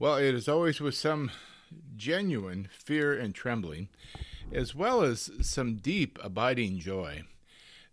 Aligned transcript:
Well, 0.00 0.16
it 0.16 0.34
is 0.34 0.48
always 0.48 0.80
with 0.80 0.94
some 0.94 1.30
genuine 1.94 2.70
fear 2.72 3.12
and 3.12 3.34
trembling, 3.34 3.90
as 4.50 4.74
well 4.74 5.02
as 5.02 5.30
some 5.42 5.76
deep 5.76 6.18
abiding 6.22 6.78
joy, 6.78 7.24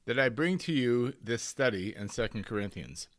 that 0.06 0.18
I 0.18 0.30
bring 0.30 0.58
to 0.60 0.72
you 0.72 1.16
this 1.22 1.44
study 1.44 1.94
in 1.94 2.08
2 2.08 2.30
Corinthians. 2.46 3.10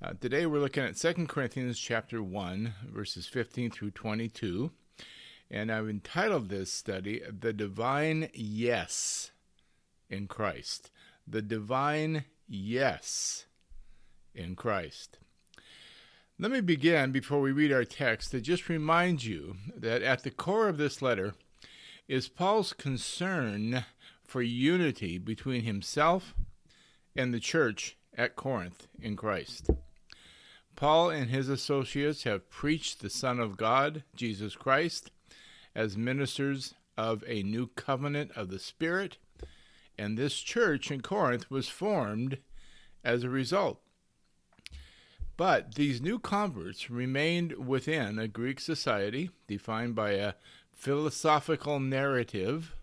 Uh, 0.00 0.12
today 0.20 0.46
we're 0.46 0.60
looking 0.60 0.84
at 0.84 0.94
2 0.94 1.26
Corinthians 1.26 1.80
chapter 1.80 2.22
1, 2.22 2.74
verses 2.88 3.26
15 3.26 3.72
through 3.72 3.90
22, 3.90 4.70
and 5.50 5.72
I've 5.72 5.88
entitled 5.88 6.48
this 6.48 6.72
study 6.72 7.22
The 7.28 7.52
Divine 7.52 8.28
Yes 8.34 9.32
in 10.08 10.28
Christ. 10.28 10.92
The 11.26 11.42
Divine 11.42 12.26
Yes 12.46 13.46
in 14.32 14.54
Christ. 14.54 15.18
Let 16.42 16.50
me 16.50 16.60
begin 16.60 17.12
before 17.12 17.40
we 17.40 17.52
read 17.52 17.72
our 17.72 17.84
text 17.84 18.32
to 18.32 18.40
just 18.40 18.68
remind 18.68 19.22
you 19.22 19.58
that 19.76 20.02
at 20.02 20.24
the 20.24 20.30
core 20.32 20.66
of 20.66 20.76
this 20.76 21.00
letter 21.00 21.34
is 22.08 22.28
Paul's 22.28 22.72
concern 22.72 23.84
for 24.26 24.42
unity 24.42 25.18
between 25.18 25.62
himself 25.62 26.34
and 27.14 27.32
the 27.32 27.38
church 27.38 27.96
at 28.18 28.34
Corinth 28.34 28.88
in 29.00 29.14
Christ. 29.14 29.70
Paul 30.74 31.10
and 31.10 31.30
his 31.30 31.48
associates 31.48 32.24
have 32.24 32.50
preached 32.50 33.02
the 33.02 33.08
Son 33.08 33.38
of 33.38 33.56
God, 33.56 34.02
Jesus 34.16 34.56
Christ, 34.56 35.12
as 35.76 35.96
ministers 35.96 36.74
of 36.98 37.22
a 37.28 37.44
new 37.44 37.68
covenant 37.68 38.32
of 38.34 38.48
the 38.48 38.58
Spirit, 38.58 39.16
and 39.96 40.18
this 40.18 40.40
church 40.40 40.90
in 40.90 41.02
Corinth 41.02 41.52
was 41.52 41.68
formed 41.68 42.38
as 43.04 43.22
a 43.22 43.30
result. 43.30 43.80
But 45.42 45.74
these 45.74 46.00
new 46.00 46.20
converts 46.20 46.88
remained 46.88 47.66
within 47.66 48.16
a 48.16 48.28
Greek 48.28 48.60
society 48.60 49.30
defined 49.48 49.96
by 49.96 50.12
a 50.12 50.34
philosophical 50.70 51.80
narrative 51.80 52.76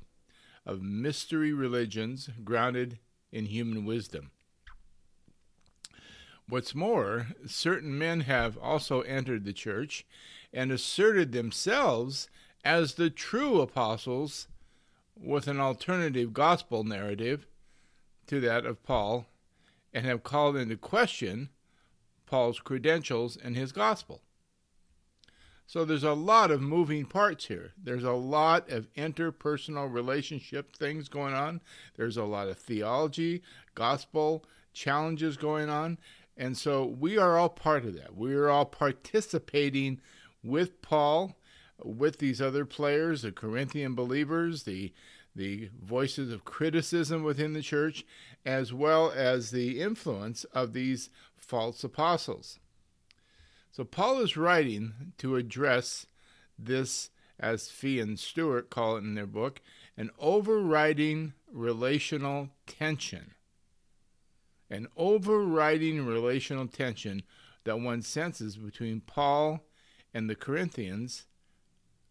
of 0.65 0.81
mystery 0.81 1.53
religions 1.53 2.29
grounded 2.43 2.99
in 3.31 3.45
human 3.45 3.85
wisdom. 3.85 4.31
What's 6.49 6.75
more, 6.75 7.27
certain 7.47 7.97
men 7.97 8.19
have 8.27 8.57
also 8.57 9.03
entered 9.03 9.45
the 9.45 9.53
church 9.53 10.05
and 10.51 10.69
asserted 10.69 11.31
themselves 11.31 12.27
as 12.65 12.95
the 12.95 13.09
true 13.09 13.61
apostles 13.61 14.49
with 15.15 15.47
an 15.47 15.61
alternative 15.61 16.33
gospel 16.33 16.83
narrative 16.83 17.47
to 18.27 18.41
that 18.41 18.65
of 18.65 18.83
Paul 18.83 19.27
and 19.93 20.05
have 20.05 20.23
called 20.23 20.57
into 20.57 20.75
question 20.75 21.51
Paul's 22.29 22.59
credentials 22.59 23.35
and 23.35 23.55
his 23.55 23.71
gospel. 23.71 24.21
So 25.65 25.83
there's 25.83 26.03
a 26.03 26.13
lot 26.13 26.51
of 26.51 26.61
moving 26.61 27.05
parts 27.05 27.45
here. 27.45 27.73
There's 27.81 28.03
a 28.03 28.11
lot 28.11 28.69
of 28.69 28.91
interpersonal 28.93 29.91
relationship 29.91 30.75
things 30.75 31.09
going 31.09 31.33
on. 31.33 31.61
There's 31.95 32.17
a 32.17 32.23
lot 32.23 32.47
of 32.47 32.57
theology, 32.57 33.41
gospel 33.75 34.45
challenges 34.73 35.37
going 35.37 35.69
on. 35.69 35.97
And 36.37 36.57
so 36.57 36.85
we 36.85 37.17
are 37.17 37.37
all 37.37 37.49
part 37.49 37.83
of 37.83 37.95
that. 37.95 38.15
We 38.15 38.33
are 38.35 38.49
all 38.49 38.65
participating 38.65 39.99
with 40.43 40.81
Paul, 40.81 41.35
with 41.83 42.19
these 42.19 42.41
other 42.41 42.65
players, 42.65 43.23
the 43.23 43.31
Corinthian 43.31 43.95
believers, 43.95 44.63
the 44.63 44.93
the 45.39 45.69
voices 45.81 46.33
of 46.33 46.43
criticism 46.43 47.23
within 47.23 47.53
the 47.53 47.61
church, 47.61 48.05
as 48.45 48.73
well 48.73 49.09
as 49.09 49.51
the 49.51 49.79
influence 49.79 50.43
of 50.53 50.73
these 50.73 51.09
false 51.33 51.81
apostles. 51.81 52.59
So 53.71 53.85
Paul 53.85 54.19
is 54.19 54.35
writing 54.35 55.13
to 55.17 55.37
address 55.37 56.05
this, 56.57 57.09
as 57.39 57.69
Fee 57.69 58.01
and 58.01 58.19
Stuart 58.19 58.69
call 58.69 58.97
it 58.97 59.03
in 59.05 59.15
their 59.15 59.25
book, 59.25 59.61
an 59.95 60.09
overriding 60.19 61.33
relational 61.49 62.49
tension. 62.67 63.31
An 64.69 64.87
overriding 64.97 66.05
relational 66.05 66.67
tension 66.67 67.23
that 67.63 67.79
one 67.79 68.01
senses 68.01 68.57
between 68.57 68.99
Paul 68.99 69.61
and 70.13 70.29
the 70.29 70.35
Corinthians 70.35 71.27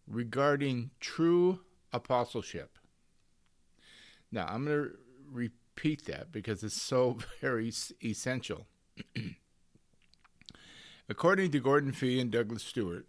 regarding 0.07 0.93
true 0.99 1.61
apostleship. 1.93 2.78
Now, 4.31 4.47
I'm 4.49 4.65
going 4.65 4.85
to 4.85 4.99
repeat 5.31 6.05
that 6.07 6.31
because 6.33 6.63
it's 6.63 6.81
so 6.81 7.19
very 7.41 7.73
essential. 8.05 8.67
According 11.09 11.53
to 11.53 11.61
Gordon 11.61 11.93
Fee 11.93 12.21
and 12.21 12.31
Douglas 12.31 12.63
Stuart, 12.63 13.07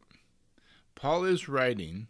Paul 0.96 1.26
is 1.26 1.50
writing 1.50 2.08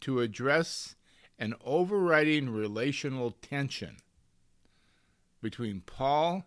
to 0.00 0.20
address 0.20 0.96
an 1.38 1.54
overriding 1.64 2.50
relational 2.50 3.30
tension 3.30 3.96
between 5.40 5.80
Paul 5.80 6.44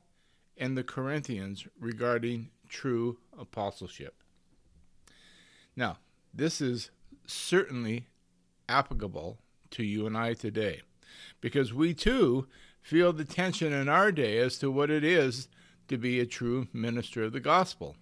and 0.58 0.78
the 0.78 0.84
Corinthians 0.84 1.66
regarding 1.80 2.50
true 2.68 3.18
apostleship. 3.38 4.16
Now, 5.76 5.98
this 6.34 6.62
is 6.62 6.92
certainly 7.26 8.08
applicable 8.68 9.40
to 9.72 9.84
you 9.84 10.06
and 10.06 10.18
I 10.18 10.34
today 10.34 10.82
because 11.40 11.74
we 11.74 11.94
too 11.94 12.48
feel 12.82 13.14
the 13.14 13.26
tension 13.26 13.74
in 13.74 13.88
our 13.88 14.12
day 14.12 14.38
as 14.38 14.58
to 14.60 14.72
what 14.72 14.90
it 14.90 15.04
is 15.04 15.48
to 15.88 15.98
be 15.98 16.20
a 16.20 16.26
true 16.26 16.68
minister 16.74 17.24
of 17.24 17.34
the 17.34 17.40
gospel. 17.40 17.96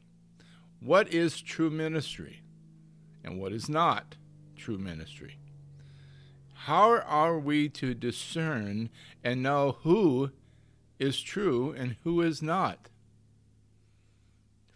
What 0.79 1.11
is 1.13 1.41
true 1.41 1.69
ministry 1.69 2.41
and 3.23 3.39
what 3.39 3.51
is 3.51 3.67
not 3.67 4.15
true 4.55 4.77
ministry? 4.77 5.37
How 6.53 6.99
are 6.99 7.39
we 7.39 7.69
to 7.69 7.93
discern 7.93 8.89
and 9.23 9.41
know 9.41 9.77
who 9.81 10.31
is 10.99 11.21
true 11.21 11.73
and 11.77 11.95
who 12.03 12.21
is 12.21 12.41
not? 12.41 12.89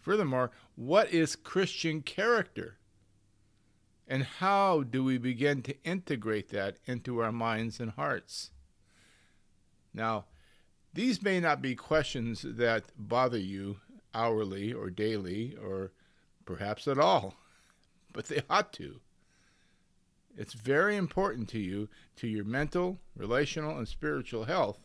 Furthermore, 0.00 0.50
what 0.76 1.12
is 1.12 1.36
Christian 1.36 2.02
character? 2.02 2.78
And 4.06 4.22
how 4.22 4.82
do 4.82 5.02
we 5.02 5.16
begin 5.18 5.62
to 5.62 5.82
integrate 5.82 6.50
that 6.50 6.76
into 6.86 7.20
our 7.20 7.32
minds 7.32 7.80
and 7.80 7.92
hearts? 7.92 8.50
Now, 9.94 10.26
these 10.92 11.22
may 11.22 11.40
not 11.40 11.62
be 11.62 11.74
questions 11.74 12.44
that 12.46 12.84
bother 12.98 13.38
you 13.38 13.78
hourly 14.12 14.72
or 14.72 14.90
daily 14.90 15.56
or 15.56 15.92
perhaps 16.44 16.86
at 16.86 16.98
all, 16.98 17.34
but 18.12 18.26
they 18.26 18.42
ought 18.50 18.72
to. 18.74 19.00
It's 20.36 20.52
very 20.52 20.96
important 20.96 21.48
to 21.50 21.58
you, 21.58 21.88
to 22.16 22.26
your 22.26 22.44
mental, 22.44 22.98
relational, 23.16 23.78
and 23.78 23.86
spiritual 23.86 24.44
health, 24.44 24.80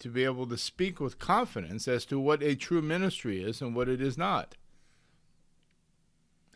to 0.00 0.08
be 0.08 0.22
able 0.24 0.46
to 0.46 0.58
speak 0.58 1.00
with 1.00 1.18
confidence 1.18 1.88
as 1.88 2.04
to 2.06 2.20
what 2.20 2.42
a 2.42 2.54
true 2.54 2.82
ministry 2.82 3.42
is 3.42 3.60
and 3.60 3.74
what 3.74 3.88
it 3.88 4.00
is 4.00 4.16
not 4.16 4.54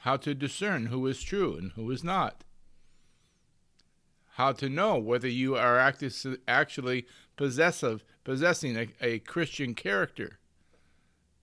how 0.02 0.16
to 0.16 0.34
discern 0.34 0.86
who 0.86 1.06
is 1.06 1.22
true 1.22 1.56
and 1.56 1.70
who 1.72 1.88
is 1.92 2.02
not, 2.02 2.42
how 4.34 4.50
to 4.50 4.68
know 4.68 4.98
whether 4.98 5.28
you 5.28 5.54
are 5.54 5.78
actually 5.78 7.06
possessive, 7.36 8.04
possessing 8.24 8.76
a, 8.76 8.88
a 9.00 9.20
Christian 9.20 9.74
character. 9.74 10.40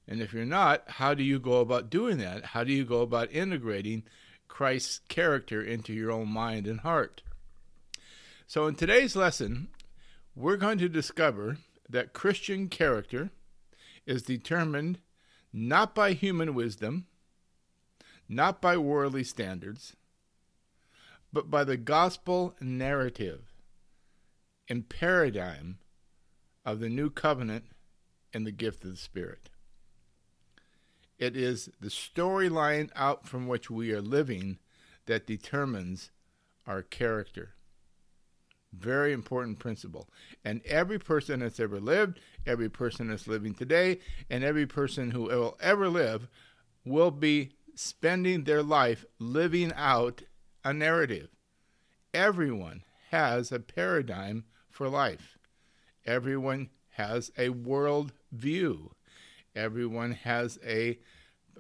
And 0.06 0.22
if 0.22 0.34
you're 0.34 0.44
not, 0.44 0.84
how 0.88 1.14
do 1.14 1.24
you 1.24 1.40
go 1.40 1.62
about 1.62 1.90
doing 1.90 2.18
that? 2.18 2.48
How 2.48 2.66
do 2.66 2.74
you 2.74 2.84
go 2.84 3.00
about 3.00 3.32
integrating 3.32 4.04
Christ's 4.50 5.00
character 5.08 5.62
into 5.62 5.94
your 5.94 6.12
own 6.12 6.28
mind 6.28 6.68
and 6.68 6.82
heart? 6.82 7.22
So, 8.46 8.68
in 8.68 8.76
today's 8.76 9.16
lesson, 9.16 9.70
we're 10.36 10.58
going 10.58 10.80
to 10.80 10.90
discover 10.90 11.60
that 11.88 12.12
Christian 12.12 12.68
character 12.68 13.30
is 14.06 14.22
determined 14.22 15.00
not 15.54 15.96
by 15.96 16.12
human 16.12 16.54
wisdom, 16.54 17.06
not 18.30 18.62
by 18.62 18.78
worldly 18.78 19.24
standards, 19.24 19.96
but 21.34 21.50
by 21.50 21.64
the 21.64 21.78
gospel 21.78 22.56
narrative 22.62 23.56
and 24.70 24.88
paradigm 24.88 25.80
of 26.64 26.80
the 26.80 26.90
new 26.90 27.10
covenant 27.10 27.66
and 28.32 28.46
the 28.46 28.52
gift 28.52 28.84
of 28.86 28.92
the 28.92 28.98
Spirit. 28.98 29.50
It 31.18 31.36
is 31.36 31.70
the 31.82 31.90
storyline 31.90 32.90
out 32.96 33.28
from 33.28 33.48
which 33.48 33.70
we 33.70 33.92
are 33.92 34.02
living 34.02 34.60
that 35.08 35.28
determines 35.28 36.12
our 36.68 36.84
character. 36.84 37.56
Very 38.72 39.12
important 39.12 39.58
principle. 39.58 40.08
And 40.46 40.62
every 40.66 41.00
person 41.00 41.40
that's 41.40 41.60
ever 41.60 41.80
lived, 41.80 42.20
every 42.46 42.70
person 42.70 43.08
that's 43.08 43.28
living 43.28 43.56
today, 43.56 44.00
and 44.30 44.44
every 44.44 44.68
person 44.68 45.12
who 45.12 45.24
will 45.24 45.58
ever 45.60 45.90
live 45.90 46.28
will 46.86 47.12
be 47.12 47.54
spending 47.82 48.44
their 48.44 48.62
life 48.62 49.06
living 49.20 49.72
out 49.74 50.22
a 50.66 50.74
narrative. 50.74 51.30
Everyone 52.14 52.84
has 53.12 53.54
a 53.54 53.60
paradigm 53.60 54.44
for 54.70 54.90
life. 54.90 55.38
Everyone 56.06 56.70
has 56.96 57.32
a 57.38 57.48
world 57.48 58.12
view. 58.34 58.92
Everyone 59.56 60.12
has 60.12 60.60
a 60.66 61.00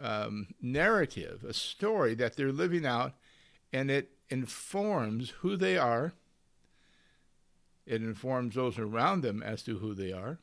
um, 0.01 0.47
narrative, 0.61 1.45
a 1.45 1.53
story 1.53 2.15
that 2.15 2.35
they're 2.35 2.51
living 2.51 2.85
out, 2.85 3.13
and 3.71 3.89
it 3.89 4.11
informs 4.29 5.29
who 5.39 5.55
they 5.55 5.77
are. 5.77 6.11
It 7.85 8.01
informs 8.01 8.55
those 8.55 8.77
around 8.77 9.21
them 9.21 9.41
as 9.41 9.63
to 9.63 9.77
who 9.77 9.93
they 9.93 10.11
are. 10.11 10.39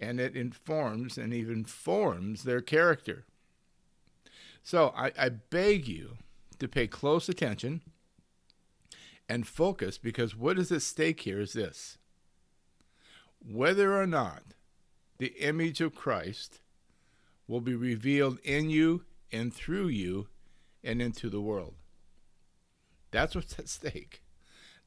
And 0.00 0.18
it 0.18 0.34
informs 0.34 1.18
and 1.18 1.34
even 1.34 1.64
forms 1.64 2.44
their 2.44 2.62
character. 2.62 3.26
So 4.64 4.94
I, 4.96 5.12
I 5.18 5.28
beg 5.28 5.86
you 5.86 6.16
to 6.58 6.66
pay 6.66 6.86
close 6.86 7.28
attention 7.28 7.82
and 9.28 9.46
focus 9.46 9.98
because 9.98 10.34
what 10.34 10.58
is 10.58 10.72
at 10.72 10.82
stake 10.82 11.20
here 11.20 11.38
is 11.38 11.52
this 11.52 11.98
whether 13.46 14.00
or 14.00 14.06
not 14.06 14.42
the 15.18 15.34
image 15.38 15.82
of 15.82 15.94
Christ 15.94 16.60
will 17.46 17.60
be 17.60 17.74
revealed 17.74 18.38
in 18.42 18.70
you 18.70 19.04
and 19.30 19.52
through 19.52 19.88
you 19.88 20.28
and 20.82 21.02
into 21.02 21.28
the 21.28 21.42
world. 21.42 21.74
That's 23.10 23.34
what's 23.34 23.58
at 23.58 23.68
stake. 23.68 24.22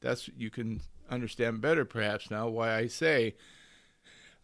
That's 0.00 0.28
you 0.36 0.50
can 0.50 0.80
understand 1.08 1.60
better 1.60 1.84
perhaps 1.84 2.32
now 2.32 2.48
why 2.48 2.74
I 2.74 2.88
say 2.88 3.36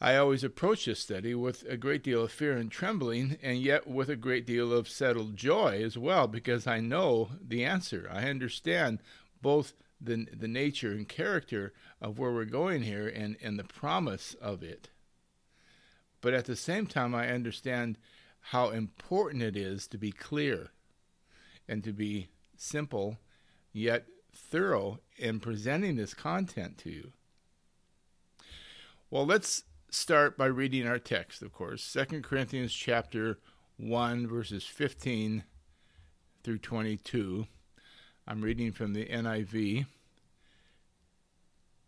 I 0.01 0.17
always 0.17 0.45
approach 0.45 0.85
this 0.85 1.01
study 1.01 1.35
with 1.35 1.65
a 1.69 1.77
great 1.77 2.03
deal 2.03 2.25
of 2.25 2.33
fear 2.33 2.57
and 2.57 2.71
trembling, 2.71 3.39
and 3.43 3.59
yet 3.59 3.87
with 3.87 4.09
a 4.09 4.17
great 4.17 4.47
deal 4.47 4.73
of 4.73 4.89
settled 4.89 5.37
joy 5.37 5.83
as 5.83 5.97
well, 5.97 6.27
because 6.27 6.67
I 6.67 6.81
know 6.81 7.31
the 7.41 7.65
answer. 7.65 8.09
I 8.13 8.29
understand 8.29 8.99
both 9.41 9.73
the, 10.01 10.27
the 10.33 10.49
nature 10.49 10.93
and 10.93 11.09
character 11.09 11.73
of 12.01 12.19
where 12.19 12.33
we're 12.33 12.45
going 12.45 12.83
here 12.83 13.09
and, 13.09 13.37
and 13.43 13.59
the 13.59 13.65
promise 13.65 14.35
of 14.35 14.63
it. 14.63 14.91
But 16.21 16.35
at 16.35 16.47
the 16.47 16.57
same 16.57 16.87
time, 16.87 17.15
I 17.15 17.29
understand 17.29 17.99
how 18.49 18.71
important 18.71 19.43
it 19.43 19.57
is 19.57 19.87
to 19.89 19.99
be 19.99 20.13
clear 20.13 20.71
and 21.69 21.83
to 21.85 21.93
be 21.93 22.29
simple 22.57 23.19
yet 23.73 24.07
thorough 24.35 25.01
in 25.17 25.41
presenting 25.41 25.97
this 25.97 26.15
content 26.15 26.77
to 26.79 26.91
you. 26.91 27.13
Well, 29.11 29.25
let's 29.25 29.65
start 29.95 30.37
by 30.37 30.47
reading 30.47 30.87
our 30.87 30.99
text, 30.99 31.43
of 31.43 31.53
course. 31.53 31.93
2 31.93 32.21
Corinthians 32.21 32.73
chapter 32.73 33.39
1 33.77 34.27
verses 34.27 34.65
15 34.65 35.45
through 36.43 36.59
22. 36.59 37.47
I'm 38.27 38.43
reading 38.43 38.73
from 38.73 38.93
the 38.93 39.07
NIV. 39.07 39.87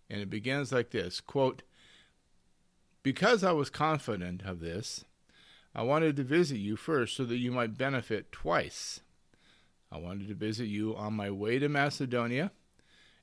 And 0.09 0.21
it 0.21 0.31
begins 0.31 0.73
like 0.73 0.91
this 0.91 1.21
quote, 1.21 1.63
Because 3.03 3.43
I 3.43 3.53
was 3.53 3.71
confident 3.71 4.43
of 4.45 4.61
this, 4.61 5.05
I 5.75 5.83
wanted 5.83 6.17
to 6.17 6.23
visit 6.23 6.59
you 6.59 6.77
first 6.77 7.17
so 7.17 7.25
that 7.25 7.37
you 7.37 7.51
might 7.51 7.77
benefit 7.77 8.33
twice. 8.33 9.01
I 9.91 9.99
wanted 9.99 10.29
to 10.29 10.35
visit 10.35 10.67
you 10.67 10.97
on 10.97 11.13
my 11.13 11.31
way 11.31 11.59
to 11.59 11.69
Macedonia 11.69 12.51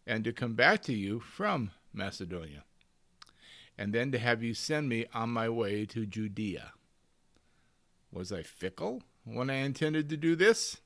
and 0.06 0.24
to 0.24 0.34
come 0.34 0.54
back 0.54 0.82
to 0.84 0.94
you 0.94 1.20
from 1.20 1.72
Macedonia, 1.94 2.64
and 3.78 3.94
then 3.94 4.12
to 4.12 4.20
have 4.20 4.44
you 4.44 4.54
send 4.54 4.90
me 4.90 5.06
on 5.14 5.30
my 5.30 5.50
way 5.50 5.86
to 5.88 6.06
Judea. 6.06 6.74
Was 8.12 8.32
I 8.32 8.44
fickle 8.44 9.02
when 9.26 9.50
I 9.50 9.56
intended 9.56 10.10
to 10.10 10.18
do 10.18 10.36
this? 10.36 10.78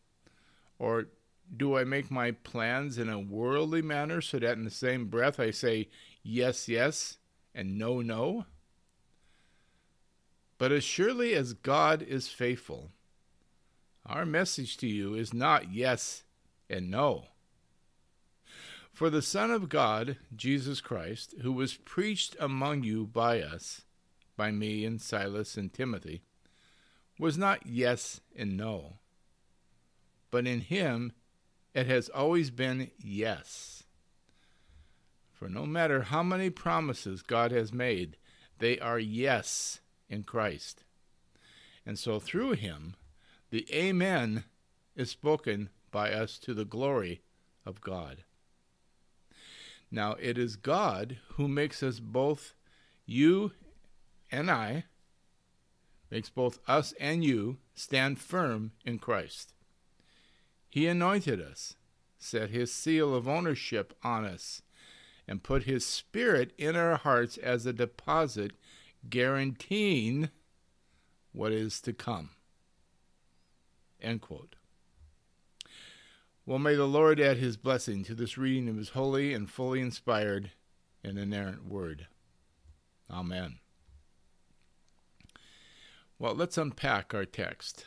Or 0.79 1.07
do 1.55 1.77
I 1.77 1.83
make 1.83 2.11
my 2.11 2.31
plans 2.31 2.97
in 2.97 3.09
a 3.09 3.19
worldly 3.19 3.81
manner 3.81 4.21
so 4.21 4.39
that 4.39 4.57
in 4.57 4.63
the 4.63 4.71
same 4.71 5.07
breath 5.07 5.39
I 5.39 5.51
say 5.51 5.89
yes, 6.23 6.67
yes, 6.67 7.17
and 7.53 7.77
no, 7.77 8.01
no? 8.01 8.45
But 10.57 10.71
as 10.71 10.83
surely 10.83 11.33
as 11.33 11.53
God 11.53 12.01
is 12.01 12.27
faithful, 12.27 12.91
our 14.05 14.25
message 14.25 14.77
to 14.77 14.87
you 14.87 15.13
is 15.13 15.33
not 15.33 15.71
yes 15.71 16.23
and 16.69 16.89
no. 16.89 17.25
For 18.97 19.11
the 19.11 19.21
Son 19.21 19.51
of 19.51 19.69
God, 19.69 20.17
Jesus 20.35 20.81
Christ, 20.81 21.35
who 21.43 21.51
was 21.51 21.75
preached 21.75 22.35
among 22.39 22.81
you 22.81 23.05
by 23.05 23.43
us, 23.43 23.81
by 24.35 24.49
me 24.49 24.85
and 24.85 24.99
Silas 24.99 25.55
and 25.55 25.71
Timothy, 25.71 26.23
was 27.19 27.37
not 27.37 27.67
yes 27.67 28.21
and 28.35 28.57
no, 28.57 28.95
but 30.31 30.47
in 30.47 30.61
him 30.61 31.11
it 31.75 31.85
has 31.85 32.09
always 32.09 32.49
been 32.49 32.89
yes. 32.97 33.83
For 35.31 35.47
no 35.47 35.67
matter 35.67 36.01
how 36.01 36.23
many 36.23 36.49
promises 36.49 37.21
God 37.21 37.51
has 37.51 37.71
made, 37.71 38.17
they 38.57 38.79
are 38.79 38.97
yes 38.97 39.79
in 40.09 40.23
Christ. 40.23 40.85
And 41.85 41.99
so 41.99 42.19
through 42.19 42.53
him, 42.53 42.95
the 43.51 43.67
Amen 43.71 44.45
is 44.95 45.11
spoken 45.11 45.69
by 45.91 46.13
us 46.13 46.39
to 46.39 46.55
the 46.55 46.65
glory 46.65 47.21
of 47.63 47.79
God. 47.79 48.23
Now 49.89 50.15
it 50.19 50.37
is 50.37 50.55
God 50.55 51.17
who 51.35 51.47
makes 51.47 51.81
us 51.81 51.99
both, 51.99 52.53
you 53.05 53.53
and 54.31 54.51
I, 54.51 54.85
makes 56.11 56.29
both 56.29 56.59
us 56.67 56.93
and 56.99 57.23
you 57.23 57.57
stand 57.73 58.19
firm 58.19 58.71
in 58.85 58.99
Christ. 58.99 59.53
He 60.69 60.87
anointed 60.87 61.41
us, 61.41 61.75
set 62.17 62.49
his 62.49 62.73
seal 62.73 63.15
of 63.15 63.27
ownership 63.27 63.93
on 64.03 64.25
us, 64.25 64.61
and 65.27 65.43
put 65.43 65.63
his 65.63 65.85
spirit 65.85 66.53
in 66.57 66.75
our 66.75 66.97
hearts 66.97 67.37
as 67.37 67.65
a 67.65 67.73
deposit 67.73 68.51
guaranteeing 69.09 70.29
what 71.31 71.51
is 71.51 71.79
to 71.81 71.93
come. 71.93 72.31
End 74.01 74.21
quote. 74.21 74.56
Well, 76.47 76.59
may 76.59 76.75
the 76.75 76.85
Lord 76.85 77.19
add 77.19 77.39
his 77.39 77.57
blessing 77.57 78.05
to 78.05 78.15
this 78.15 78.37
reading 78.37 78.69
of 78.69 78.77
his 78.77 78.91
holy 78.91 79.33
and 79.33 79.49
fully 79.49 79.81
inspired 79.81 80.51
and 81.03 81.19
inerrant 81.19 81.67
word. 81.67 82.07
Amen. 83.11 83.59
Well, 86.17 86.33
let's 86.33 86.57
unpack 86.57 87.13
our 87.13 87.25
text. 87.25 87.85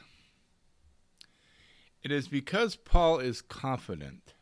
It 2.02 2.12
is 2.12 2.28
because 2.28 2.76
Paul 2.76 3.18
is 3.18 3.40
confident 3.40 4.34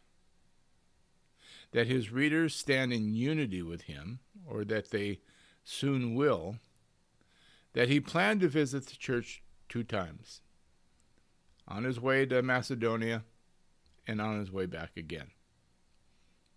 that 1.70 1.86
his 1.86 2.10
readers 2.10 2.56
stand 2.56 2.92
in 2.92 3.14
unity 3.14 3.62
with 3.62 3.82
him, 3.82 4.18
or 4.44 4.64
that 4.64 4.90
they 4.90 5.20
soon 5.62 6.16
will, 6.16 6.56
that 7.72 7.88
he 7.88 8.00
planned 8.00 8.40
to 8.40 8.48
visit 8.48 8.86
the 8.86 8.96
church 8.96 9.44
two 9.68 9.84
times 9.84 10.40
on 11.68 11.84
his 11.84 12.00
way 12.00 12.26
to 12.26 12.42
Macedonia 12.42 13.22
and 14.08 14.20
on 14.20 14.40
his 14.40 14.50
way 14.50 14.66
back 14.66 14.96
again. 14.96 15.30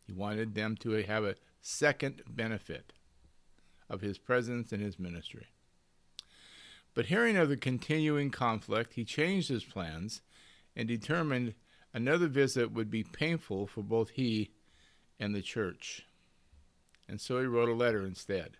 He 0.08 0.13
wanted 0.13 0.55
them 0.55 0.75
to 0.77 0.91
have 1.03 1.25
a 1.25 1.36
second 1.62 2.24
benefit 2.27 2.93
of 3.89 4.01
his 4.01 4.17
presence 4.17 4.72
and 4.72 4.81
his 4.81 4.98
ministry. 4.98 5.48
But 6.93 7.08
hearing 7.08 7.38
of 7.38 7.50
the 7.50 7.58
continuing 7.58 8.31
conflict, 8.31 8.93
he 8.93 9.05
changed 9.05 9.50
his 9.50 9.63
plans 9.63 10.22
and 10.75 10.88
determined 10.88 11.53
another 11.93 12.27
visit 12.27 12.72
would 12.72 12.89
be 12.89 13.03
painful 13.03 13.67
for 13.67 13.84
both 13.84 14.12
he 14.12 14.51
and 15.20 15.36
the 15.36 15.41
church. 15.41 16.05
And 17.08 17.20
so 17.20 17.39
he 17.39 17.46
wrote 17.46 17.70
a 17.70 17.74
letter 17.74 18.05
instead. 18.05 18.58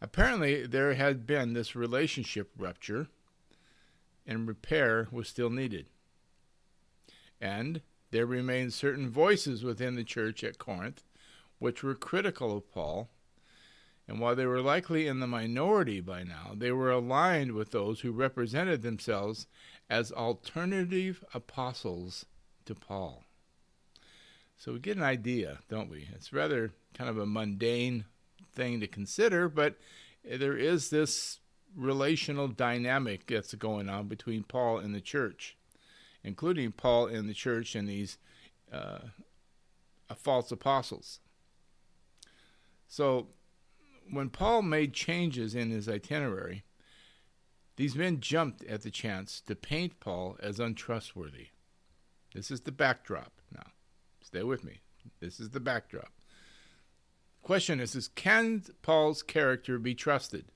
Apparently, 0.00 0.66
there 0.66 0.94
had 0.94 1.26
been 1.26 1.52
this 1.52 1.76
relationship 1.76 2.50
rupture, 2.58 3.08
and 4.26 4.48
repair 4.48 5.08
was 5.10 5.28
still 5.28 5.50
needed. 5.50 5.88
And 7.44 7.82
there 8.10 8.26
remained 8.26 8.72
certain 8.72 9.10
voices 9.10 9.62
within 9.62 9.96
the 9.96 10.04
church 10.04 10.42
at 10.42 10.58
Corinth 10.58 11.04
which 11.58 11.82
were 11.82 11.94
critical 11.94 12.56
of 12.56 12.70
Paul 12.72 13.08
and 14.06 14.20
while 14.20 14.36
they 14.36 14.46
were 14.46 14.60
likely 14.60 15.06
in 15.06 15.20
the 15.20 15.26
minority 15.26 16.00
by 16.00 16.24
now, 16.24 16.52
they 16.54 16.72
were 16.72 16.90
aligned 16.90 17.52
with 17.52 17.70
those 17.70 18.00
who 18.00 18.12
represented 18.12 18.82
themselves 18.82 19.46
as 19.88 20.12
alternative 20.12 21.24
apostles 21.32 22.26
to 22.66 22.74
Paul. 22.74 23.24
So 24.56 24.74
we 24.74 24.78
get 24.78 24.96
an 24.96 25.02
idea, 25.02 25.60
don't 25.68 25.90
we? 25.90 26.08
It's 26.14 26.32
rather 26.32 26.72
kind 26.92 27.08
of 27.08 27.18
a 27.18 27.26
mundane 27.26 28.04
thing 28.52 28.80
to 28.80 28.86
consider, 28.86 29.48
but 29.48 29.76
there 30.22 30.56
is 30.56 30.90
this 30.90 31.40
relational 31.74 32.48
dynamic 32.48 33.26
that's 33.26 33.54
going 33.54 33.88
on 33.88 34.06
between 34.06 34.42
Paul 34.42 34.78
and 34.78 34.94
the 34.94 35.00
church, 35.00 35.56
including 36.24 36.72
Paul 36.72 37.06
and 37.06 37.28
the 37.28 37.34
church 37.34 37.74
and 37.74 37.86
these 37.86 38.18
uh, 38.72 38.98
false 40.16 40.50
apostles. 40.50 41.20
So 42.88 43.28
when 44.10 44.30
Paul 44.30 44.62
made 44.62 44.92
changes 44.92 45.54
in 45.54 45.70
his 45.70 45.88
itinerary, 45.88 46.64
these 47.76 47.94
men 47.94 48.20
jumped 48.20 48.64
at 48.64 48.82
the 48.82 48.90
chance 48.90 49.40
to 49.42 49.54
paint 49.54 50.00
Paul 50.00 50.36
as 50.40 50.60
untrustworthy. 50.60 51.48
This 52.34 52.50
is 52.50 52.62
the 52.62 52.72
backdrop 52.72 53.32
now. 53.52 53.66
Stay 54.22 54.42
with 54.42 54.64
me. 54.64 54.80
This 55.20 55.38
is 55.40 55.50
the 55.50 55.60
backdrop. 55.60 56.12
Question 57.42 57.80
is, 57.80 57.94
is 57.94 58.08
can 58.08 58.62
Paul's 58.82 59.22
character 59.22 59.78
be 59.78 59.94
trusted? 59.94 60.46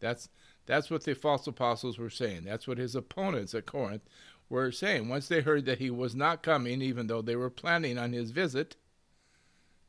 That's 0.00 0.28
That's 0.66 0.90
what 0.90 1.04
the 1.04 1.14
false 1.14 1.46
apostles 1.46 1.98
were 1.98 2.10
saying. 2.10 2.44
That's 2.44 2.68
what 2.68 2.78
his 2.78 2.94
opponents 2.94 3.54
at 3.54 3.66
Corinth 3.66 4.02
were 4.48 4.70
saying. 4.70 5.08
Once 5.08 5.28
they 5.28 5.40
heard 5.40 5.66
that 5.66 5.78
he 5.78 5.90
was 5.90 6.14
not 6.14 6.42
coming, 6.42 6.80
even 6.80 7.06
though 7.06 7.22
they 7.22 7.36
were 7.36 7.50
planning 7.50 7.98
on 7.98 8.12
his 8.12 8.30
visit, 8.30 8.76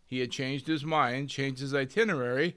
he 0.06 0.20
had 0.20 0.32
changed 0.32 0.68
his 0.68 0.86
mind, 0.86 1.30
changed 1.30 1.60
his 1.60 1.74
itinerary, 1.74 2.56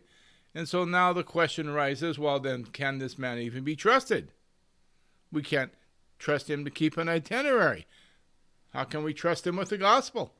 and 0.54 0.68
so 0.68 0.84
now 0.84 1.12
the 1.12 1.22
question 1.22 1.68
arises 1.68 2.18
well, 2.18 2.40
then, 2.40 2.64
can 2.64 2.98
this 2.98 3.18
man 3.18 3.38
even 3.38 3.62
be 3.64 3.76
trusted? 3.76 4.32
We 5.30 5.42
can't 5.42 5.72
trust 6.18 6.50
him 6.50 6.64
to 6.64 6.70
keep 6.70 6.96
an 6.96 7.08
itinerary. 7.08 7.86
How 8.72 8.84
can 8.84 9.02
we 9.02 9.14
trust 9.14 9.46
him 9.46 9.56
with 9.56 9.68
the 9.68 9.78
gospel? 9.78 10.32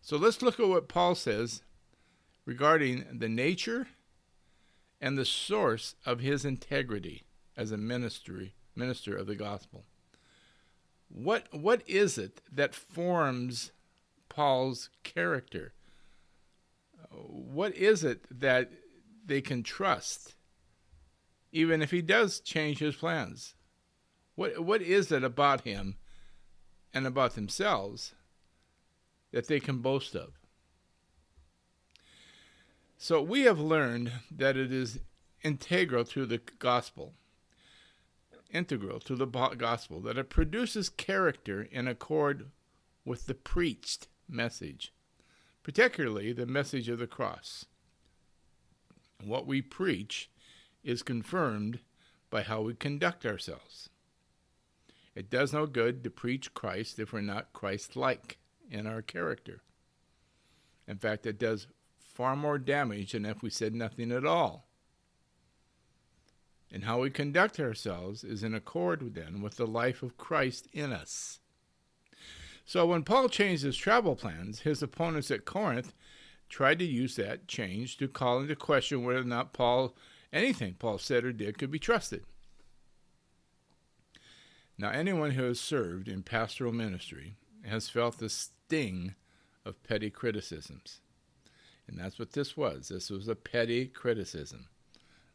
So 0.00 0.16
let's 0.16 0.40
look 0.40 0.58
at 0.58 0.68
what 0.68 0.88
Paul 0.88 1.14
says 1.14 1.62
regarding 2.46 3.04
the 3.18 3.28
nature 3.28 3.88
and 5.00 5.18
the 5.18 5.24
source 5.24 5.96
of 6.06 6.20
his 6.20 6.44
integrity 6.44 7.24
as 7.56 7.72
a 7.72 7.76
ministry 7.76 8.54
minister 8.78 9.16
of 9.16 9.26
the 9.26 9.34
gospel. 9.34 9.84
What 11.08 11.48
what 11.52 11.82
is 11.86 12.18
it 12.18 12.40
that 12.52 12.74
forms 12.74 13.72
Paul's 14.28 14.90
character? 15.02 15.72
What 17.10 17.74
is 17.74 18.04
it 18.04 18.24
that 18.40 18.70
they 19.24 19.40
can 19.40 19.62
trust 19.62 20.34
even 21.50 21.82
if 21.82 21.90
he 21.90 22.02
does 22.02 22.40
change 22.40 22.78
his 22.78 22.96
plans? 22.96 23.54
What 24.34 24.60
what 24.60 24.82
is 24.82 25.10
it 25.10 25.24
about 25.24 25.62
him 25.62 25.96
and 26.94 27.06
about 27.06 27.34
themselves 27.34 28.14
that 29.32 29.46
they 29.46 29.60
can 29.60 29.78
boast 29.78 30.14
of. 30.14 30.34
So 32.96 33.22
we 33.22 33.42
have 33.42 33.60
learned 33.60 34.12
that 34.30 34.56
it 34.56 34.72
is 34.72 35.00
integral 35.42 36.04
to 36.06 36.26
the 36.26 36.38
gospel, 36.58 37.14
integral 38.50 39.00
to 39.00 39.14
the 39.14 39.26
gospel, 39.26 40.00
that 40.00 40.18
it 40.18 40.30
produces 40.30 40.88
character 40.88 41.62
in 41.70 41.88
accord 41.88 42.50
with 43.04 43.26
the 43.26 43.34
preached 43.34 44.08
message, 44.28 44.92
particularly 45.62 46.32
the 46.32 46.46
message 46.46 46.88
of 46.88 46.98
the 46.98 47.06
cross. 47.06 47.66
What 49.24 49.46
we 49.46 49.62
preach 49.62 50.30
is 50.84 51.02
confirmed 51.02 51.80
by 52.30 52.42
how 52.42 52.60
we 52.62 52.74
conduct 52.74 53.26
ourselves. 53.26 53.88
It 55.14 55.30
does 55.30 55.52
no 55.52 55.66
good 55.66 56.04
to 56.04 56.10
preach 56.10 56.54
Christ 56.54 56.98
if 56.98 57.12
we're 57.12 57.22
not 57.22 57.52
Christ 57.52 57.96
like 57.96 58.38
in 58.70 58.86
our 58.86 59.02
character. 59.02 59.62
In 60.86 60.98
fact, 60.98 61.26
it 61.26 61.38
does 61.38 61.66
far 61.98 62.36
more 62.36 62.58
damage 62.58 63.12
than 63.12 63.24
if 63.24 63.42
we 63.42 63.50
said 63.50 63.74
nothing 63.74 64.12
at 64.12 64.24
all. 64.24 64.67
And 66.70 66.84
how 66.84 67.00
we 67.00 67.10
conduct 67.10 67.58
ourselves 67.58 68.24
is 68.24 68.42
in 68.42 68.54
accord 68.54 69.14
then 69.14 69.40
with 69.40 69.56
the 69.56 69.66
life 69.66 70.02
of 70.02 70.18
Christ 70.18 70.68
in 70.72 70.92
us. 70.92 71.40
So 72.64 72.84
when 72.84 73.02
Paul 73.02 73.30
changed 73.30 73.62
his 73.62 73.76
travel 73.76 74.14
plans, 74.14 74.60
his 74.60 74.82
opponents 74.82 75.30
at 75.30 75.46
Corinth 75.46 75.94
tried 76.48 76.78
to 76.80 76.84
use 76.84 77.16
that 77.16 77.48
change 77.48 77.96
to 77.96 78.08
call 78.08 78.40
into 78.40 78.54
question 78.56 79.04
whether 79.04 79.20
or 79.20 79.24
not 79.24 79.54
Paul 79.54 79.94
anything 80.32 80.74
Paul 80.74 80.98
said 80.98 81.24
or 81.24 81.32
did 81.32 81.58
could 81.58 81.70
be 81.70 81.78
trusted. 81.78 82.24
Now 84.76 84.90
anyone 84.90 85.32
who 85.32 85.44
has 85.44 85.58
served 85.58 86.08
in 86.08 86.22
pastoral 86.22 86.72
ministry 86.72 87.36
has 87.64 87.88
felt 87.88 88.18
the 88.18 88.28
sting 88.28 89.14
of 89.64 89.82
petty 89.82 90.10
criticisms. 90.10 91.00
And 91.86 91.98
that's 91.98 92.18
what 92.18 92.32
this 92.32 92.56
was. 92.56 92.88
This 92.88 93.10
was 93.10 93.28
a 93.28 93.34
petty 93.34 93.86
criticism. 93.86 94.68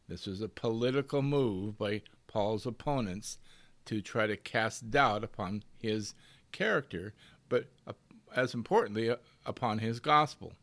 This 0.07 0.27
was 0.27 0.41
a 0.41 0.49
political 0.49 1.21
move 1.21 1.77
by 1.77 2.01
Paul's 2.27 2.65
opponents 2.65 3.37
to 3.85 4.01
try 4.01 4.27
to 4.27 4.37
cast 4.37 4.91
doubt 4.91 5.23
upon 5.23 5.63
his 5.77 6.13
character, 6.51 7.13
but 7.49 7.67
uh, 7.87 7.93
as 8.35 8.53
importantly, 8.53 9.09
uh, 9.09 9.17
upon 9.45 9.79
his 9.79 9.99
gospel. 9.99 10.53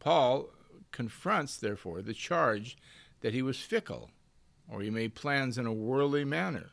Paul 0.00 0.48
confronts, 0.90 1.56
therefore, 1.56 2.02
the 2.02 2.14
charge 2.14 2.76
that 3.20 3.34
he 3.34 3.42
was 3.42 3.60
fickle, 3.60 4.10
or 4.68 4.80
he 4.80 4.90
made 4.90 5.14
plans 5.14 5.58
in 5.58 5.66
a 5.66 5.72
worldly 5.72 6.24
manner 6.24 6.70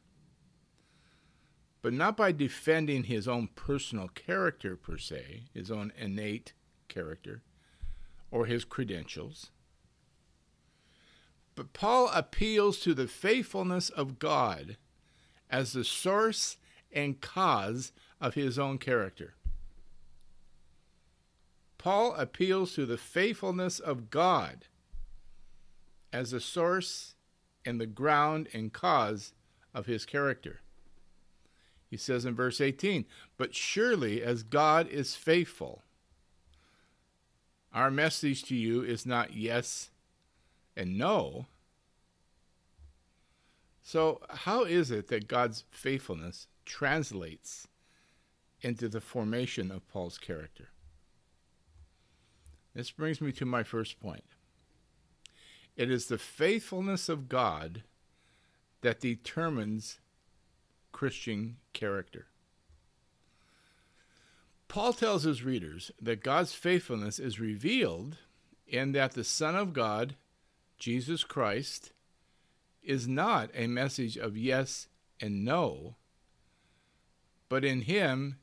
but 1.81 1.93
not 1.93 2.17
by 2.17 2.31
defending 2.31 3.03
his 3.03 3.27
own 3.27 3.47
personal 3.55 4.09
character 4.09 4.75
per 4.75 4.97
se, 4.97 5.43
his 5.53 5.71
own 5.71 5.93
innate 5.97 6.53
character, 6.87 7.41
or 8.31 8.45
his 8.45 8.65
credentials. 8.65 9.51
But 11.59 11.73
Paul 11.73 12.09
appeals 12.13 12.79
to 12.79 12.93
the 12.93 13.05
faithfulness 13.05 13.89
of 13.89 14.17
God 14.17 14.77
as 15.49 15.73
the 15.73 15.83
source 15.83 16.55
and 16.89 17.19
cause 17.19 17.91
of 18.21 18.35
his 18.35 18.57
own 18.57 18.77
character. 18.77 19.33
Paul 21.77 22.15
appeals 22.15 22.75
to 22.75 22.85
the 22.85 22.97
faithfulness 22.97 23.77
of 23.77 24.09
God 24.09 24.67
as 26.13 26.31
the 26.31 26.39
source 26.39 27.15
and 27.65 27.77
the 27.77 27.85
ground 27.85 28.47
and 28.53 28.71
cause 28.71 29.33
of 29.73 29.85
his 29.85 30.05
character. 30.05 30.61
He 31.89 31.97
says 31.97 32.23
in 32.23 32.35
verse 32.35 32.61
18, 32.61 33.03
But 33.35 33.53
surely 33.53 34.23
as 34.23 34.43
God 34.43 34.87
is 34.87 35.17
faithful, 35.17 35.83
our 37.73 37.91
message 37.91 38.43
to 38.43 38.55
you 38.55 38.81
is 38.81 39.05
not 39.05 39.33
yes 39.33 39.89
and 40.79 40.97
no. 40.97 41.45
So, 43.83 44.21
how 44.29 44.63
is 44.63 44.91
it 44.91 45.09
that 45.09 45.27
God's 45.27 45.65
faithfulness 45.69 46.47
translates 46.65 47.67
into 48.61 48.87
the 48.87 49.01
formation 49.01 49.71
of 49.71 49.87
Paul's 49.89 50.17
character? 50.17 50.69
This 52.73 52.91
brings 52.91 53.19
me 53.19 53.33
to 53.33 53.45
my 53.45 53.63
first 53.63 53.99
point. 53.99 54.23
It 55.75 55.91
is 55.91 56.05
the 56.05 56.17
faithfulness 56.17 57.09
of 57.09 57.27
God 57.27 57.83
that 58.81 59.01
determines 59.01 59.99
Christian 60.93 61.57
character. 61.73 62.27
Paul 64.69 64.93
tells 64.93 65.23
his 65.23 65.43
readers 65.43 65.91
that 66.01 66.23
God's 66.23 66.53
faithfulness 66.53 67.19
is 67.19 67.39
revealed 67.39 68.17
in 68.67 68.93
that 68.93 69.13
the 69.13 69.23
Son 69.23 69.55
of 69.55 69.73
God, 69.73 70.15
Jesus 70.79 71.23
Christ, 71.23 71.91
is 72.81 73.07
not 73.07 73.51
a 73.53 73.67
message 73.67 74.17
of 74.17 74.37
yes 74.37 74.87
and 75.21 75.43
no, 75.43 75.95
but 77.49 77.65
in 77.65 77.81
him 77.81 78.39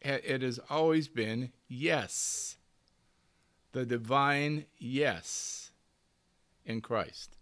it 0.00 0.42
has 0.42 0.60
always 0.68 1.08
been 1.08 1.52
yes, 1.68 2.56
the 3.72 3.86
divine 3.86 4.66
yes 4.78 5.70
in 6.64 6.80
Christ. 6.80 7.38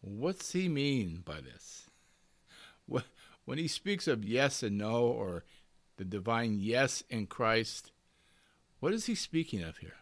What's 0.00 0.52
he 0.52 0.68
mean 0.68 1.22
by 1.24 1.40
this? 1.40 1.84
when 3.44 3.58
he 3.58 3.68
speaks 3.68 4.06
of 4.06 4.24
yes 4.24 4.62
and 4.62 4.78
no 4.78 5.02
or 5.02 5.44
the 5.96 6.04
divine 6.04 6.58
yes 6.58 7.02
in 7.08 7.26
Christ, 7.26 7.92
what 8.80 8.92
is 8.92 9.06
he 9.06 9.14
speaking 9.14 9.62
of 9.62 9.78
here? 9.78 9.96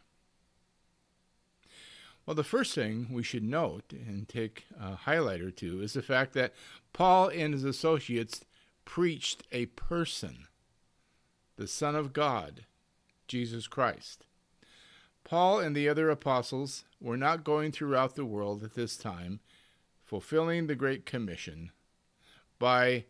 Well, 2.26 2.34
the 2.34 2.42
first 2.42 2.74
thing 2.74 3.06
we 3.12 3.22
should 3.22 3.44
note 3.44 3.92
and 3.92 4.28
take 4.28 4.66
a 4.80 4.96
highlighter 5.06 5.54
to 5.56 5.80
is 5.80 5.92
the 5.92 6.02
fact 6.02 6.32
that 6.34 6.52
Paul 6.92 7.28
and 7.28 7.54
his 7.54 7.62
associates 7.62 8.44
preached 8.84 9.44
a 9.52 9.66
person, 9.66 10.48
the 11.56 11.68
Son 11.68 11.94
of 11.94 12.12
God, 12.12 12.66
Jesus 13.28 13.68
Christ. 13.68 14.26
Paul 15.22 15.60
and 15.60 15.74
the 15.74 15.88
other 15.88 16.10
apostles 16.10 16.84
were 17.00 17.16
not 17.16 17.44
going 17.44 17.70
throughout 17.70 18.16
the 18.16 18.24
world 18.24 18.64
at 18.64 18.74
this 18.74 18.96
time, 18.96 19.38
fulfilling 20.04 20.66
the 20.66 20.74
Great 20.74 21.06
Commission 21.06 21.70
by 22.58 23.04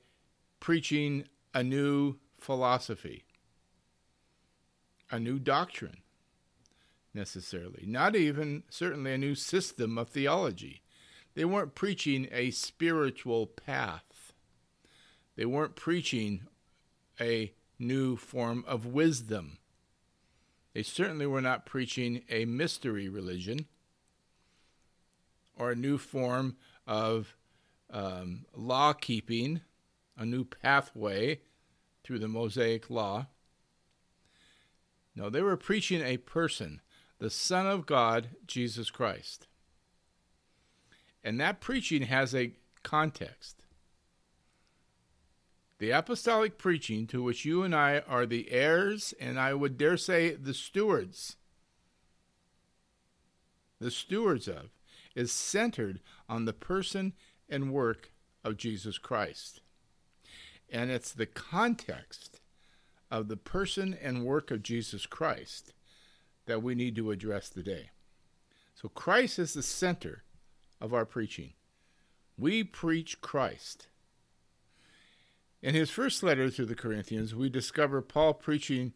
preaching 0.60 1.24
a 1.54 1.62
new 1.62 2.16
philosophy, 2.38 3.24
a 5.10 5.18
new 5.18 5.38
doctrine, 5.38 5.98
necessarily, 7.16 7.84
not 7.86 8.14
even 8.14 8.62
certainly 8.70 9.12
a 9.12 9.18
new 9.18 9.34
system 9.34 9.98
of 9.98 10.10
theology. 10.10 10.82
They 11.34 11.44
weren't 11.44 11.74
preaching 11.74 12.28
a 12.30 12.52
spiritual 12.52 13.46
path, 13.46 14.32
they 15.34 15.44
weren't 15.44 15.74
preaching 15.74 16.42
a 17.20 17.52
new 17.78 18.16
form 18.16 18.64
of 18.66 18.86
wisdom. 18.86 19.58
They 20.74 20.82
certainly 20.82 21.26
were 21.26 21.40
not 21.40 21.64
preaching 21.64 22.22
a 22.28 22.44
mystery 22.44 23.08
religion 23.08 23.66
or 25.58 25.70
a 25.70 25.76
new 25.76 25.96
form 25.96 26.56
of 26.86 27.34
um, 27.90 28.44
law 28.54 28.92
keeping, 28.92 29.62
a 30.18 30.26
new 30.26 30.44
pathway 30.44 31.40
through 32.04 32.18
the 32.18 32.28
Mosaic 32.28 32.90
law. 32.90 33.26
No, 35.14 35.30
they 35.30 35.40
were 35.40 35.56
preaching 35.56 36.02
a 36.02 36.18
person, 36.18 36.82
the 37.18 37.30
Son 37.30 37.66
of 37.66 37.86
God, 37.86 38.28
Jesus 38.46 38.90
Christ. 38.90 39.46
And 41.24 41.40
that 41.40 41.60
preaching 41.60 42.02
has 42.02 42.34
a 42.34 42.52
context. 42.82 43.62
The 45.78 45.90
apostolic 45.90 46.56
preaching 46.56 47.06
to 47.08 47.22
which 47.22 47.44
you 47.44 47.62
and 47.62 47.74
I 47.74 48.00
are 48.06 48.26
the 48.26 48.50
heirs, 48.50 49.12
and 49.20 49.38
I 49.38 49.52
would 49.54 49.76
dare 49.76 49.96
say 49.96 50.34
the 50.34 50.54
stewards, 50.54 51.36
the 53.78 53.90
stewards 53.90 54.48
of, 54.48 54.70
is 55.14 55.32
centered 55.32 56.00
on 56.28 56.44
the 56.44 56.52
person 56.52 57.12
and 57.48 57.72
work 57.72 58.10
of 58.44 58.56
Jesus 58.56 58.96
Christ. 58.96 59.60
And 60.70 60.90
it's 60.90 61.12
the 61.12 61.26
context 61.26 62.40
of 63.10 63.28
the 63.28 63.36
person 63.36 63.96
and 64.00 64.24
work 64.24 64.50
of 64.50 64.62
Jesus 64.62 65.06
Christ 65.06 65.72
that 66.46 66.62
we 66.62 66.74
need 66.74 66.96
to 66.96 67.10
address 67.10 67.48
today. 67.50 67.90
So, 68.74 68.88
Christ 68.88 69.38
is 69.38 69.54
the 69.54 69.62
center 69.62 70.24
of 70.80 70.92
our 70.92 71.04
preaching. 71.04 71.52
We 72.38 72.64
preach 72.64 73.20
Christ. 73.20 73.88
In 75.62 75.74
his 75.74 75.90
first 75.90 76.22
letter 76.22 76.50
to 76.50 76.66
the 76.66 76.74
Corinthians, 76.74 77.34
we 77.34 77.48
discover 77.48 78.02
Paul 78.02 78.34
preaching. 78.34 78.92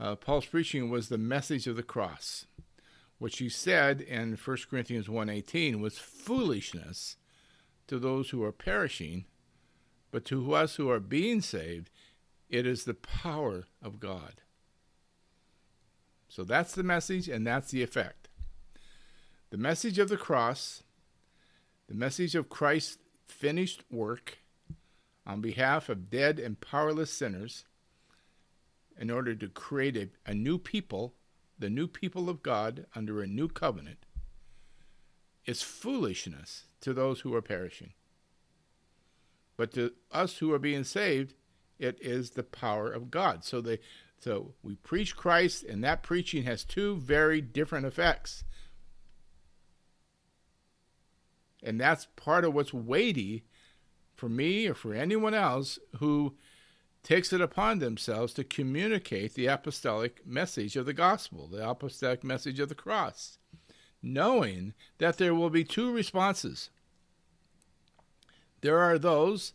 Uh, 0.00 0.16
Paul's 0.16 0.46
preaching 0.46 0.90
was 0.90 1.08
the 1.08 1.18
message 1.18 1.66
of 1.66 1.76
the 1.76 1.82
cross, 1.82 2.46
which 3.18 3.38
he 3.38 3.48
said 3.48 4.00
in 4.00 4.36
1 4.36 4.68
Corinthians 4.68 5.08
1:18 5.08 5.80
was 5.80 5.98
foolishness 5.98 7.16
to 7.86 7.98
those 7.98 8.30
who 8.30 8.42
are 8.42 8.52
perishing, 8.52 9.26
but 10.10 10.24
to 10.26 10.54
us 10.54 10.76
who 10.76 10.90
are 10.90 11.00
being 11.00 11.40
saved, 11.40 11.90
it 12.48 12.66
is 12.66 12.84
the 12.84 12.94
power 12.94 13.68
of 13.80 14.00
God. 14.00 14.42
So 16.32 16.44
that's 16.44 16.74
the 16.74 16.82
message 16.82 17.28
and 17.28 17.46
that's 17.46 17.72
the 17.72 17.82
effect. 17.82 18.30
The 19.50 19.58
message 19.58 19.98
of 19.98 20.08
the 20.08 20.16
cross, 20.16 20.82
the 21.88 21.94
message 21.94 22.34
of 22.34 22.48
Christ's 22.48 22.96
finished 23.28 23.84
work 23.90 24.38
on 25.26 25.42
behalf 25.42 25.90
of 25.90 26.08
dead 26.08 26.38
and 26.38 26.58
powerless 26.58 27.12
sinners 27.12 27.66
in 28.98 29.10
order 29.10 29.34
to 29.34 29.46
create 29.46 29.94
a, 29.94 30.08
a 30.30 30.32
new 30.32 30.56
people, 30.56 31.12
the 31.58 31.68
new 31.68 31.86
people 31.86 32.30
of 32.30 32.42
God 32.42 32.86
under 32.96 33.20
a 33.20 33.26
new 33.26 33.48
covenant, 33.48 34.06
is 35.44 35.60
foolishness 35.60 36.64
to 36.80 36.94
those 36.94 37.20
who 37.20 37.34
are 37.34 37.42
perishing. 37.42 37.92
But 39.58 39.74
to 39.74 39.92
us 40.10 40.38
who 40.38 40.50
are 40.54 40.58
being 40.58 40.84
saved, 40.84 41.34
it 41.78 41.98
is 42.00 42.30
the 42.30 42.42
power 42.42 42.90
of 42.90 43.10
God. 43.10 43.44
So 43.44 43.60
they 43.60 43.80
so 44.22 44.54
we 44.62 44.76
preach 44.76 45.16
Christ, 45.16 45.64
and 45.64 45.82
that 45.82 46.04
preaching 46.04 46.44
has 46.44 46.64
two 46.64 46.96
very 46.96 47.40
different 47.40 47.86
effects. 47.86 48.44
And 51.60 51.80
that's 51.80 52.06
part 52.14 52.44
of 52.44 52.54
what's 52.54 52.72
weighty 52.72 53.42
for 54.14 54.28
me 54.28 54.68
or 54.68 54.74
for 54.74 54.94
anyone 54.94 55.34
else 55.34 55.80
who 55.98 56.36
takes 57.02 57.32
it 57.32 57.40
upon 57.40 57.80
themselves 57.80 58.32
to 58.34 58.44
communicate 58.44 59.34
the 59.34 59.46
apostolic 59.46 60.24
message 60.24 60.76
of 60.76 60.86
the 60.86 60.92
gospel, 60.92 61.48
the 61.48 61.68
apostolic 61.68 62.22
message 62.22 62.60
of 62.60 62.68
the 62.68 62.76
cross, 62.76 63.38
knowing 64.00 64.72
that 64.98 65.18
there 65.18 65.34
will 65.34 65.50
be 65.50 65.64
two 65.64 65.90
responses. 65.90 66.70
There 68.60 68.78
are 68.78 69.00
those 69.00 69.52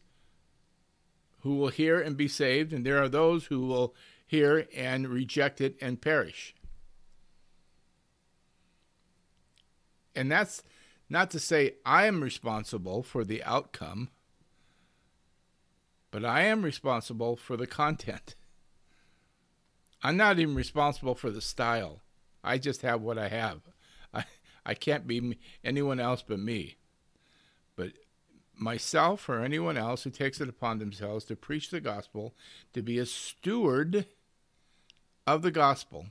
who 1.39 1.55
will 1.55 1.69
hear 1.69 2.01
and 2.01 2.17
be 2.17 2.27
saved, 2.27 2.73
and 2.73 2.85
there 2.85 3.01
are 3.01 3.07
those 3.07 3.45
who 3.45 3.65
will 3.65 3.95
hear 4.27 4.67
and 4.75 5.07
reject 5.07 5.59
it 5.59 5.75
and 5.81 6.01
perish. 6.01 6.53
And 10.15 10.31
that's 10.31 10.63
not 11.09 11.31
to 11.31 11.39
say 11.39 11.75
I 11.85 12.05
am 12.05 12.21
responsible 12.21 13.01
for 13.01 13.23
the 13.23 13.43
outcome 13.43 14.09
but 16.11 16.23
I 16.25 16.43
am 16.43 16.63
responsible 16.63 17.35
for 17.35 17.57
the 17.57 17.67
content. 17.67 18.35
I'm 20.01 20.17
not 20.17 20.39
even 20.39 20.55
responsible 20.55 21.15
for 21.15 21.29
the 21.29 21.41
style. 21.41 22.01
I 22.43 22.57
just 22.57 22.81
have 22.81 23.01
what 23.01 23.17
I 23.17 23.27
have. 23.27 23.61
I, 24.13 24.25
I 24.65 24.73
can't 24.73 25.07
be 25.07 25.37
anyone 25.63 25.99
else 25.99 26.23
but 26.27 26.39
me. 26.39 26.77
But 27.75 27.91
myself 28.55 29.27
or 29.27 29.41
anyone 29.41 29.77
else 29.77 30.03
who 30.03 30.09
takes 30.09 30.39
it 30.39 30.49
upon 30.49 30.79
themselves 30.79 31.25
to 31.25 31.35
preach 31.35 31.69
the 31.69 31.81
gospel, 31.81 32.33
to 32.73 32.81
be 32.81 32.97
a 32.97 33.05
steward 33.05 34.07
of 35.27 35.41
the 35.43 35.51
gospel, 35.51 36.07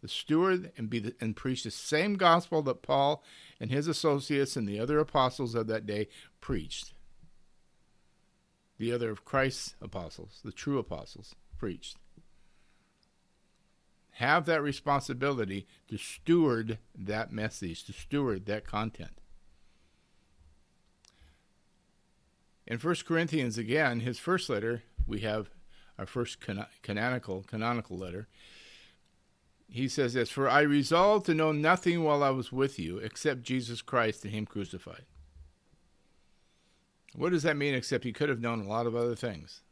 the 0.00 0.08
steward 0.08 0.70
and 0.78 0.88
be 0.88 1.00
the, 1.00 1.14
and 1.20 1.34
preach 1.36 1.64
the 1.64 1.70
same 1.70 2.14
gospel 2.14 2.62
that 2.62 2.80
Paul 2.80 3.22
and 3.60 3.70
his 3.70 3.88
associates 3.88 4.56
and 4.56 4.68
the 4.68 4.78
other 4.80 4.98
apostles 5.00 5.54
of 5.54 5.66
that 5.66 5.84
day 5.84 6.08
preached 6.40 6.92
the 8.78 8.92
other 8.92 9.10
of 9.10 9.24
Christ's 9.24 9.74
apostles, 9.80 10.40
the 10.44 10.52
true 10.52 10.78
apostles, 10.78 11.34
preached. 11.58 11.96
Have 14.12 14.46
that 14.46 14.62
responsibility 14.62 15.66
to 15.88 15.96
steward 15.96 16.78
that 16.94 17.32
message, 17.32 17.84
to 17.84 17.92
steward 17.92 18.46
that 18.46 18.66
content. 18.66 19.20
In 22.66 22.78
1 22.78 22.96
Corinthians, 23.06 23.58
again, 23.58 24.00
his 24.00 24.18
first 24.18 24.48
letter, 24.48 24.82
we 25.06 25.20
have 25.20 25.50
our 25.98 26.06
first 26.06 26.38
canonical 26.82 27.42
canonical 27.42 27.96
letter. 27.96 28.28
He 29.68 29.88
says 29.88 30.14
this, 30.14 30.30
For 30.30 30.48
I 30.48 30.60
resolved 30.60 31.26
to 31.26 31.34
know 31.34 31.52
nothing 31.52 32.04
while 32.04 32.22
I 32.22 32.30
was 32.30 32.52
with 32.52 32.78
you 32.78 32.98
except 32.98 33.42
Jesus 33.42 33.82
Christ 33.82 34.24
and 34.24 34.32
him 34.32 34.46
crucified. 34.46 35.04
What 37.14 37.32
does 37.32 37.42
that 37.42 37.56
mean? 37.56 37.74
Except 37.74 38.04
he 38.04 38.12
could 38.12 38.28
have 38.28 38.40
known 38.40 38.60
a 38.60 38.68
lot 38.68 38.86
of 38.86 38.94
other 38.94 39.16
things. 39.16 39.62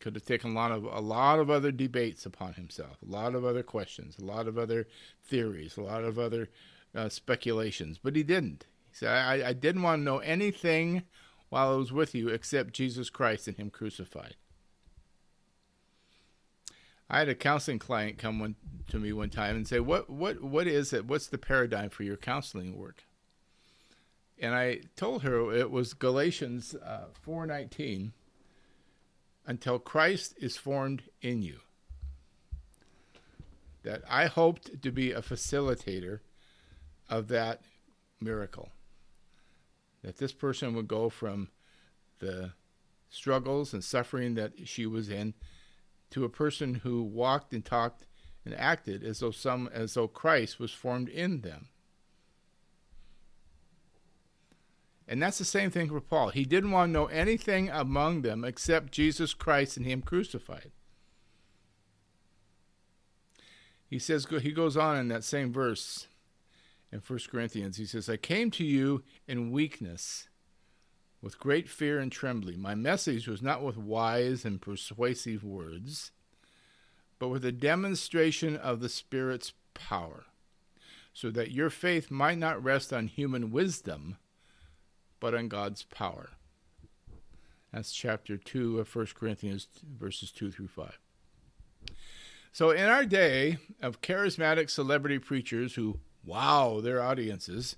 Could 0.00 0.16
have 0.16 0.24
taken 0.24 0.52
a 0.52 0.54
lot 0.54 0.72
of 0.72 0.84
a 0.84 1.00
lot 1.00 1.38
of 1.38 1.50
other 1.50 1.70
debates 1.70 2.26
upon 2.26 2.54
himself, 2.54 2.96
a 3.02 3.10
lot 3.10 3.34
of 3.34 3.44
other 3.44 3.62
questions, 3.62 4.18
a 4.18 4.24
lot 4.24 4.48
of 4.48 4.58
other 4.58 4.86
theories, 5.22 5.76
a 5.76 5.82
lot 5.82 6.04
of 6.04 6.18
other 6.18 6.50
uh, 6.94 7.08
speculations, 7.08 7.98
but 8.02 8.16
he 8.16 8.22
didn't. 8.22 8.66
He 8.90 8.96
said, 8.96 9.08
I, 9.08 9.48
I 9.48 9.52
didn't 9.52 9.82
want 9.82 10.00
to 10.00 10.04
know 10.04 10.18
anything 10.18 11.04
while 11.48 11.72
I 11.72 11.76
was 11.76 11.92
with 11.92 12.14
you 12.14 12.28
except 12.28 12.74
Jesus 12.74 13.10
Christ 13.10 13.48
and 13.48 13.56
Him 13.56 13.70
crucified. 13.70 14.36
I 17.08 17.18
had 17.18 17.28
a 17.28 17.34
counseling 17.34 17.78
client 17.78 18.18
come 18.18 18.38
one, 18.38 18.56
to 18.88 18.98
me 18.98 19.12
one 19.12 19.30
time 19.30 19.56
and 19.56 19.68
say, 19.68 19.80
"What 19.80 20.08
what 20.08 20.42
what 20.42 20.66
is 20.66 20.92
it? 20.92 21.06
What's 21.06 21.26
the 21.26 21.38
paradigm 21.38 21.90
for 21.90 22.02
your 22.02 22.16
counseling 22.16 22.76
work?" 22.76 23.04
and 24.38 24.54
I 24.54 24.80
told 24.96 25.22
her 25.22 25.52
it 25.54 25.70
was 25.70 25.94
Galatians 25.94 26.74
uh, 26.74 27.06
4:19 27.26 28.12
until 29.46 29.78
Christ 29.78 30.34
is 30.38 30.56
formed 30.56 31.04
in 31.20 31.42
you. 31.42 31.60
That 33.82 34.02
I 34.08 34.26
hoped 34.26 34.82
to 34.82 34.90
be 34.90 35.12
a 35.12 35.22
facilitator 35.22 36.20
of 37.08 37.28
that 37.28 37.62
miracle. 38.20 38.70
That 40.02 40.18
this 40.18 40.32
person 40.32 40.74
would 40.74 40.88
go 40.88 41.08
from 41.10 41.48
the 42.18 42.52
struggles 43.10 43.72
and 43.72 43.84
suffering 43.84 44.34
that 44.34 44.66
she 44.66 44.86
was 44.86 45.08
in 45.08 45.34
to 46.14 46.24
a 46.24 46.28
person 46.28 46.76
who 46.76 47.02
walked 47.02 47.52
and 47.52 47.64
talked 47.64 48.06
and 48.44 48.54
acted 48.54 49.02
as 49.02 49.18
though 49.18 49.32
some 49.32 49.68
as 49.72 49.94
though 49.94 50.06
Christ 50.06 50.60
was 50.60 50.70
formed 50.70 51.08
in 51.08 51.40
them. 51.40 51.66
And 55.08 55.20
that's 55.20 55.38
the 55.38 55.44
same 55.44 55.70
thing 55.70 55.88
for 55.88 56.00
Paul. 56.00 56.28
He 56.28 56.44
didn't 56.44 56.70
want 56.70 56.88
to 56.88 56.92
know 56.92 57.06
anything 57.06 57.68
among 57.68 58.22
them 58.22 58.44
except 58.44 58.92
Jesus 58.92 59.34
Christ 59.34 59.76
and 59.76 59.84
Him 59.84 60.02
crucified. 60.02 60.70
He 63.90 63.98
says, 63.98 64.26
he 64.40 64.52
goes 64.52 64.76
on 64.76 64.96
in 64.96 65.08
that 65.08 65.24
same 65.24 65.52
verse 65.52 66.06
in 66.92 67.00
1 67.00 67.18
Corinthians. 67.28 67.76
He 67.76 67.86
says, 67.86 68.08
I 68.08 68.16
came 68.16 68.50
to 68.52 68.64
you 68.64 69.02
in 69.26 69.50
weakness, 69.50 70.28
with 71.24 71.38
great 71.38 71.70
fear 71.70 71.98
and 71.98 72.12
trembling. 72.12 72.60
My 72.60 72.74
message 72.74 73.26
was 73.26 73.40
not 73.40 73.62
with 73.62 73.78
wise 73.78 74.44
and 74.44 74.60
persuasive 74.60 75.42
words, 75.42 76.12
but 77.18 77.28
with 77.28 77.46
a 77.46 77.50
demonstration 77.50 78.58
of 78.58 78.80
the 78.80 78.90
Spirit's 78.90 79.54
power, 79.72 80.26
so 81.14 81.30
that 81.30 81.50
your 81.50 81.70
faith 81.70 82.10
might 82.10 82.36
not 82.36 82.62
rest 82.62 82.92
on 82.92 83.06
human 83.06 83.50
wisdom 83.50 84.18
but 85.18 85.34
on 85.34 85.48
God's 85.48 85.84
power. 85.84 86.32
That's 87.72 87.94
chapter 87.94 88.36
2 88.36 88.78
of 88.78 88.94
1 88.94 89.06
Corinthians, 89.14 89.68
verses 89.98 90.30
2 90.30 90.50
through 90.50 90.68
5. 90.68 90.98
So, 92.52 92.70
in 92.70 92.84
our 92.84 93.06
day 93.06 93.56
of 93.80 94.02
charismatic 94.02 94.68
celebrity 94.68 95.18
preachers 95.18 95.74
who 95.74 96.00
wow 96.22 96.80
their 96.82 97.00
audiences 97.00 97.76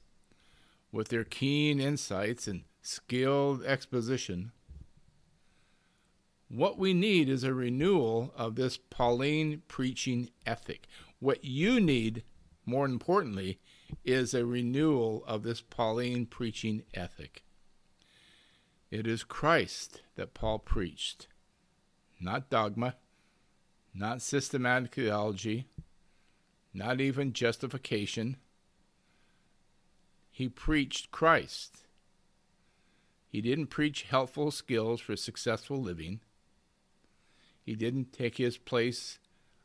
with 0.91 1.09
their 1.09 1.25
keen 1.25 1.79
insights 1.79 2.49
and 2.49 2.65
skilled 2.87 3.65
exposition, 3.65 4.53
what 6.49 6.79
we 6.79 6.95
need 6.95 7.29
is 7.29 7.43
a 7.43 7.53
renewal 7.53 8.33
of 8.37 8.55
this 8.55 8.79
Pauline 8.79 9.63
preaching 9.67 10.31
ethic. 10.47 10.87
What 11.19 11.45
you 11.45 11.81
need, 11.81 12.23
more 12.65 12.87
importantly, 12.87 13.59
is 14.05 14.33
a 14.35 14.47
renewal 14.47 15.25
of 15.27 15.43
this 15.43 15.61
Pauline 15.61 16.27
preaching 16.27 16.85
ethic. 16.95 17.43
It 18.91 19.07
is 19.07 19.25
Christ 19.25 20.03
that 20.15 20.35
Paul 20.35 20.61
preached, 20.61 21.27
not 22.21 22.49
dogma, 22.51 22.95
not 23.93 24.23
systematic 24.23 24.95
theology, 24.95 25.67
not 26.73 27.01
even 27.01 27.33
justification. 27.33 28.37
He 30.31 30.49
preached 30.49 31.11
Christ. 31.11 31.86
He 33.37 33.43
didn't 33.43 33.67
preach 33.67 34.05
helpful 34.05 34.51
skills 34.51 34.99
for 35.03 35.15
successful 35.15 35.79
living. 35.79 36.21
He 37.63 37.75
didn't 37.75 38.11
take 38.11 38.39
his 38.39 38.57
place 38.57 39.19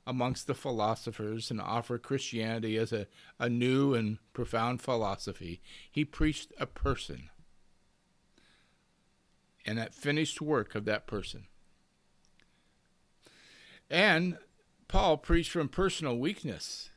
amongst 0.05 0.45
the 0.45 0.53
philosophers 0.53 1.49
and 1.49 1.61
offer 1.61 1.97
Christianity 1.97 2.75
as 2.75 2.91
a, 2.91 3.07
a 3.39 3.47
new 3.47 3.93
and 3.93 4.17
profound 4.33 4.81
philosophy. 4.81 5.61
He 5.89 6.03
preached 6.03 6.51
a 6.59 6.65
person 6.65 7.29
and 9.65 9.77
that 9.77 9.95
finished 9.95 10.41
work 10.41 10.75
of 10.75 10.83
that 10.83 11.07
person. 11.07 11.45
And 13.89 14.37
Paul 14.89 15.15
preached 15.15 15.51
from 15.51 15.69
personal 15.69 16.17
weakness, 16.17 16.89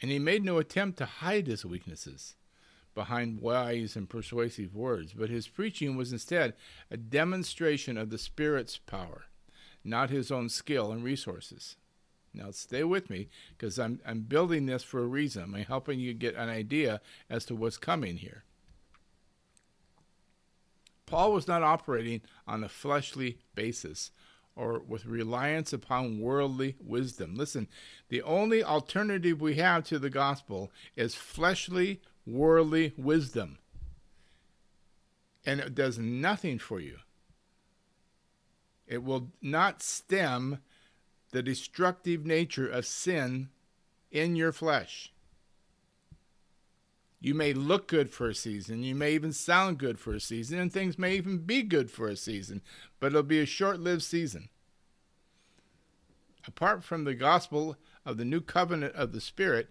and 0.00 0.10
he 0.10 0.18
made 0.18 0.44
no 0.44 0.58
attempt 0.58 0.98
to 0.98 1.06
hide 1.06 1.46
his 1.46 1.64
weaknesses 1.64 2.34
behind 2.94 3.40
wise 3.40 3.96
and 3.96 4.08
persuasive 4.08 4.74
words, 4.74 5.12
but 5.12 5.30
his 5.30 5.48
preaching 5.48 5.96
was 5.96 6.12
instead 6.12 6.54
a 6.90 6.96
demonstration 6.96 7.96
of 7.96 8.10
the 8.10 8.18
Spirit's 8.18 8.78
power, 8.78 9.24
not 9.84 10.10
his 10.10 10.30
own 10.30 10.48
skill 10.48 10.92
and 10.92 11.02
resources. 11.02 11.76
Now, 12.34 12.50
stay 12.50 12.84
with 12.84 13.10
me 13.10 13.28
because 13.50 13.78
I'm, 13.78 14.00
I'm 14.06 14.20
building 14.20 14.66
this 14.66 14.82
for 14.82 15.00
a 15.00 15.06
reason. 15.06 15.54
I'm 15.54 15.64
helping 15.64 16.00
you 16.00 16.14
get 16.14 16.34
an 16.34 16.48
idea 16.48 17.00
as 17.28 17.44
to 17.46 17.54
what's 17.54 17.76
coming 17.76 18.16
here. 18.16 18.44
Paul 21.04 21.32
was 21.32 21.46
not 21.46 21.62
operating 21.62 22.22
on 22.46 22.64
a 22.64 22.70
fleshly 22.70 23.38
basis 23.54 24.12
or 24.56 24.78
with 24.78 25.04
reliance 25.04 25.72
upon 25.72 26.20
worldly 26.20 26.76
wisdom. 26.80 27.34
Listen, 27.34 27.68
the 28.08 28.22
only 28.22 28.62
alternative 28.62 29.40
we 29.40 29.56
have 29.56 29.84
to 29.84 29.98
the 29.98 30.10
gospel 30.10 30.70
is 30.96 31.14
fleshly, 31.14 32.00
worldly 32.26 32.92
wisdom. 32.96 33.58
And 35.44 35.60
it 35.60 35.74
does 35.74 35.98
nothing 35.98 36.58
for 36.58 36.80
you. 36.80 36.98
It 38.86 39.02
will 39.02 39.30
not 39.40 39.82
stem 39.82 40.58
the 41.32 41.42
destructive 41.42 42.24
nature 42.24 42.68
of 42.68 42.86
sin 42.86 43.48
in 44.10 44.36
your 44.36 44.52
flesh. 44.52 45.12
You 47.20 47.34
may 47.34 47.52
look 47.52 47.86
good 47.86 48.10
for 48.10 48.28
a 48.28 48.34
season, 48.34 48.82
you 48.82 48.94
may 48.94 49.14
even 49.14 49.32
sound 49.32 49.78
good 49.78 49.98
for 49.98 50.12
a 50.12 50.20
season, 50.20 50.58
and 50.58 50.72
things 50.72 50.98
may 50.98 51.14
even 51.14 51.38
be 51.38 51.62
good 51.62 51.90
for 51.90 52.08
a 52.08 52.16
season, 52.16 52.62
but 52.98 53.08
it'll 53.08 53.22
be 53.22 53.38
a 53.38 53.46
short 53.46 53.78
lived 53.78 54.02
season. 54.02 54.48
Apart 56.46 56.82
from 56.82 57.04
the 57.04 57.14
gospel 57.14 57.76
of 58.04 58.16
the 58.16 58.24
new 58.24 58.40
covenant 58.40 58.96
of 58.96 59.12
the 59.12 59.20
Spirit, 59.20 59.70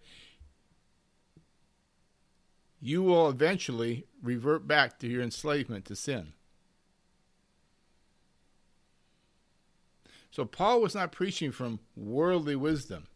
you 2.81 3.03
will 3.03 3.29
eventually 3.29 4.07
revert 4.21 4.67
back 4.67 4.97
to 4.99 5.07
your 5.07 5.21
enslavement 5.21 5.85
to 5.85 5.95
sin. 5.95 6.33
So 10.31 10.45
Paul 10.45 10.81
was 10.81 10.95
not 10.95 11.11
preaching 11.11 11.51
from 11.51 11.79
worldly 11.95 12.55
wisdom. 12.55 13.07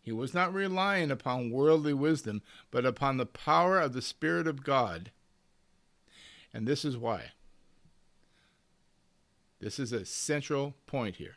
He 0.00 0.12
was 0.12 0.32
not 0.32 0.54
relying 0.54 1.10
upon 1.10 1.50
worldly 1.50 1.92
wisdom, 1.92 2.40
but 2.70 2.86
upon 2.86 3.16
the 3.16 3.26
power 3.26 3.80
of 3.80 3.92
the 3.92 4.02
Spirit 4.02 4.46
of 4.46 4.64
God. 4.64 5.10
And 6.54 6.66
this 6.66 6.84
is 6.84 6.96
why. 6.96 7.32
This 9.60 9.78
is 9.78 9.92
a 9.92 10.04
central 10.04 10.74
point 10.86 11.16
here. 11.16 11.36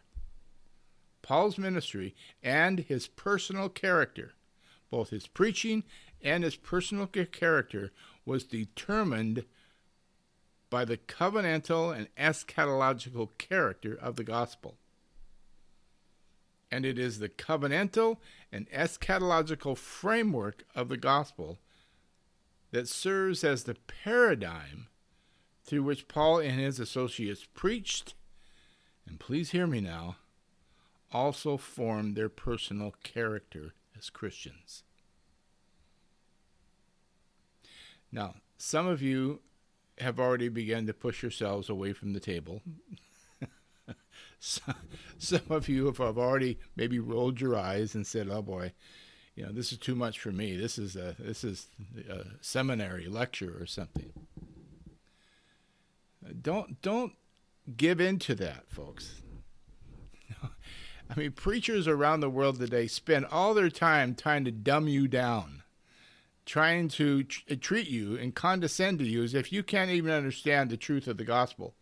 Paul's 1.22 1.58
ministry 1.58 2.16
and 2.44 2.80
his 2.80 3.08
personal 3.08 3.70
character, 3.70 4.34
both 4.92 5.10
his 5.10 5.28
preaching 5.28 5.84
and 6.22 6.44
his 6.44 6.56
personal 6.56 7.08
character, 7.08 7.92
was 8.26 8.44
determined 8.44 9.46
by 10.70 10.86
the 10.86 10.98
covenantal 10.98 11.96
and 11.96 12.08
eschatological 12.16 13.30
character 13.38 13.98
of 14.00 14.16
the 14.16 14.24
gospel 14.24 14.78
and 16.72 16.86
it 16.86 17.00
is 17.00 17.20
the 17.20 17.30
covenantal 17.30 18.18
and 18.52 18.70
eschatological 18.72 19.78
framework 19.78 20.64
of 20.76 20.90
the 20.90 20.98
gospel 20.98 21.60
that 22.72 22.88
serves 22.88 23.44
as 23.44 23.64
the 23.64 23.76
paradigm 23.76 24.88
through 25.64 25.84
which 25.84 26.08
Paul 26.08 26.40
and 26.40 26.60
his 26.60 26.80
associates 26.80 27.48
preached, 27.54 28.14
and 29.08 29.20
please 29.20 29.52
hear 29.52 29.68
me 29.68 29.82
now, 29.82 30.18
also 31.12 31.58
formed 31.58 32.16
their 32.16 32.30
personal 32.30 32.94
character 33.04 33.74
as 33.98 34.10
Christians. 34.10 34.84
Now, 38.12 38.36
some 38.58 38.88
of 38.88 39.02
you 39.02 39.42
have 40.00 40.20
already 40.20 40.50
begun 40.50 40.88
to 40.88 40.94
push 40.94 41.22
yourselves 41.22 41.70
away 41.70 41.94
from 41.94 42.14
the 42.14 42.20
table 42.20 42.62
some 44.40 45.42
of 45.50 45.68
you 45.68 45.86
have 45.88 46.00
already 46.00 46.60
maybe 46.76 47.00
rolled 47.00 47.42
your 47.42 47.56
eyes 47.56 47.96
and 47.96 48.06
said, 48.06 48.30
"Oh 48.30 48.42
boy, 48.42 48.74
you 49.36 49.44
know 49.44 49.52
this 49.52 49.72
is 49.72 49.78
too 49.78 49.96
much 49.96 50.20
for 50.20 50.32
me. 50.32 50.56
This 50.56 50.78
is 50.78 50.96
a 50.96 51.16
this 51.20 51.44
is 51.44 51.68
a 52.10 52.26
seminary 52.42 53.08
lecture 53.08 53.56
or 53.60 53.66
something." 53.66 54.12
Don't 56.42 56.82
don't 56.82 57.14
give 57.76 58.00
in 58.00 58.20
to 58.20 58.36
that, 58.36 58.70
folks. 58.70 59.22
I 60.44 61.16
mean, 61.16 61.32
preachers 61.32 61.88
around 61.88 62.20
the 62.20 62.30
world 62.30 62.60
today 62.60 62.88
spend 62.88 63.26
all 63.26 63.54
their 63.54 63.70
time 63.70 64.16
trying 64.16 64.46
to 64.46 64.52
dumb 64.52 64.88
you 64.88 65.08
down, 65.08 65.59
trying 66.50 66.88
to 66.88 67.22
tr- 67.22 67.42
uh, 67.52 67.56
treat 67.62 67.88
you 67.88 68.18
and 68.18 68.34
condescend 68.34 68.98
to 68.98 69.06
you 69.06 69.22
as 69.22 69.36
if 69.36 69.54
you 69.54 69.62
can't 69.62 69.92
even 69.92 70.12
understand 70.12 70.68
the 70.68 70.78
truth 70.78 71.08
of 71.08 71.18
the 71.18 71.24
gospel. 71.24 71.76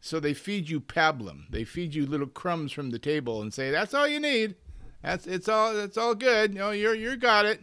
So 0.00 0.18
they 0.18 0.34
feed 0.34 0.68
you 0.68 0.80
pablum. 0.80 1.48
They 1.50 1.62
feed 1.62 1.94
you 1.94 2.04
little 2.04 2.26
crumbs 2.26 2.72
from 2.72 2.90
the 2.90 2.98
table 2.98 3.40
and 3.40 3.54
say, 3.54 3.70
"That's 3.70 3.94
all 3.94 4.08
you 4.08 4.18
need. 4.18 4.56
That's 5.02 5.28
it's 5.28 5.48
all 5.48 5.78
it's 5.78 5.96
all 5.96 6.16
good. 6.16 6.52
Know, 6.52 6.72
you're 6.72 6.96
you 6.96 7.16
got 7.16 7.46
it." 7.46 7.60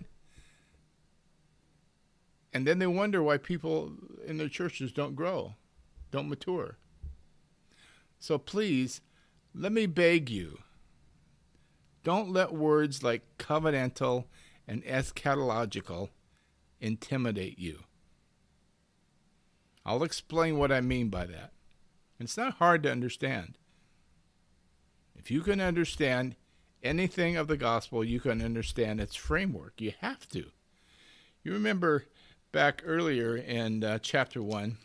And 2.53 2.65
then 2.65 2.79
they 2.79 2.88
wonder 2.88 3.21
why 3.21 3.38
people 3.38 3.91
in 4.25 4.38
their 4.38 4.47
churches 4.47 4.93
don't 4.93 5.15
grow, 5.15 5.55
don't 6.09 6.29
mature. 6.29 6.77
So 8.19 8.38
please, 8.38 9.01
let 9.53 9.73
me 9.73 9.88
beg 9.88 10.29
you. 10.29 10.59
Don't 12.05 12.31
let 12.31 12.53
words 12.53 13.03
like 13.03 13.23
covenantal 13.38 14.25
and 14.67 14.84
eschatological 14.84 16.10
intimidate 16.80 17.60
you. 17.60 17.80
I'll 19.86 20.04
explain 20.04 20.58
what 20.58 20.71
I 20.71 20.82
mean 20.82 21.10
by 21.10 21.26
that. 21.26 21.52
It's 22.19 22.38
not 22.38 22.56
hard 22.56 22.84
to 22.84 22.91
understand. 22.91 23.58
If 25.15 25.30
you 25.30 25.41
can 25.41 25.60
understand 25.60 26.36
anything 26.82 27.36
of 27.36 27.47
the 27.47 27.58
gospel, 27.58 28.04
you 28.04 28.19
can 28.19 28.41
understand 28.41 28.99
its 28.99 29.15
framework. 29.15 29.80
You 29.80 29.93
have 29.99 30.28
to. 30.30 30.45
You 31.43 31.52
remember 31.52 32.06
back 32.52 32.82
earlier 32.86 33.36
in 33.36 33.84
uh, 33.84 33.99
chapter 34.02 34.41
1 34.41 34.78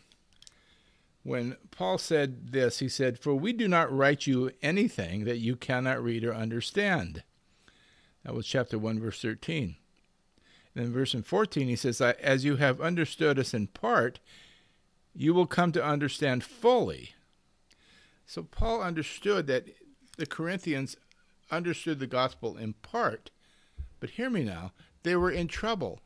when 1.23 1.57
Paul 1.71 1.97
said 1.97 2.51
this, 2.51 2.79
he 2.79 2.89
said, 2.89 3.19
For 3.19 3.35
we 3.35 3.53
do 3.53 3.67
not 3.67 3.95
write 3.95 4.25
you 4.25 4.51
anything 4.61 5.25
that 5.25 5.37
you 5.37 5.55
cannot 5.55 6.03
read 6.03 6.23
or 6.23 6.33
understand. 6.33 7.23
That 8.23 8.35
was 8.35 8.45
chapter 8.45 8.77
1, 8.77 8.99
verse 8.99 9.21
13. 9.21 9.75
And 10.75 10.85
in 10.85 10.93
verse 10.93 11.13
14, 11.13 11.67
he 11.67 11.75
says, 11.75 12.01
As 12.01 12.45
you 12.45 12.57
have 12.57 12.81
understood 12.81 13.39
us 13.39 13.53
in 13.53 13.67
part, 13.67 14.19
you 15.15 15.33
will 15.33 15.47
come 15.47 15.71
to 15.71 15.83
understand 15.83 16.43
fully 16.43 17.15
so 18.29 18.43
Paul 18.43 18.83
understood 18.83 19.47
that 19.47 19.65
the 20.19 20.27
Corinthians 20.27 20.95
understood 21.49 21.97
the 21.97 22.05
gospel 22.05 22.57
in 22.57 22.73
part, 22.73 23.31
but 23.99 24.11
hear 24.11 24.29
me 24.29 24.43
now, 24.43 24.71
they 25.01 25.15
were 25.15 25.31
in 25.31 25.47
trouble. 25.47 25.99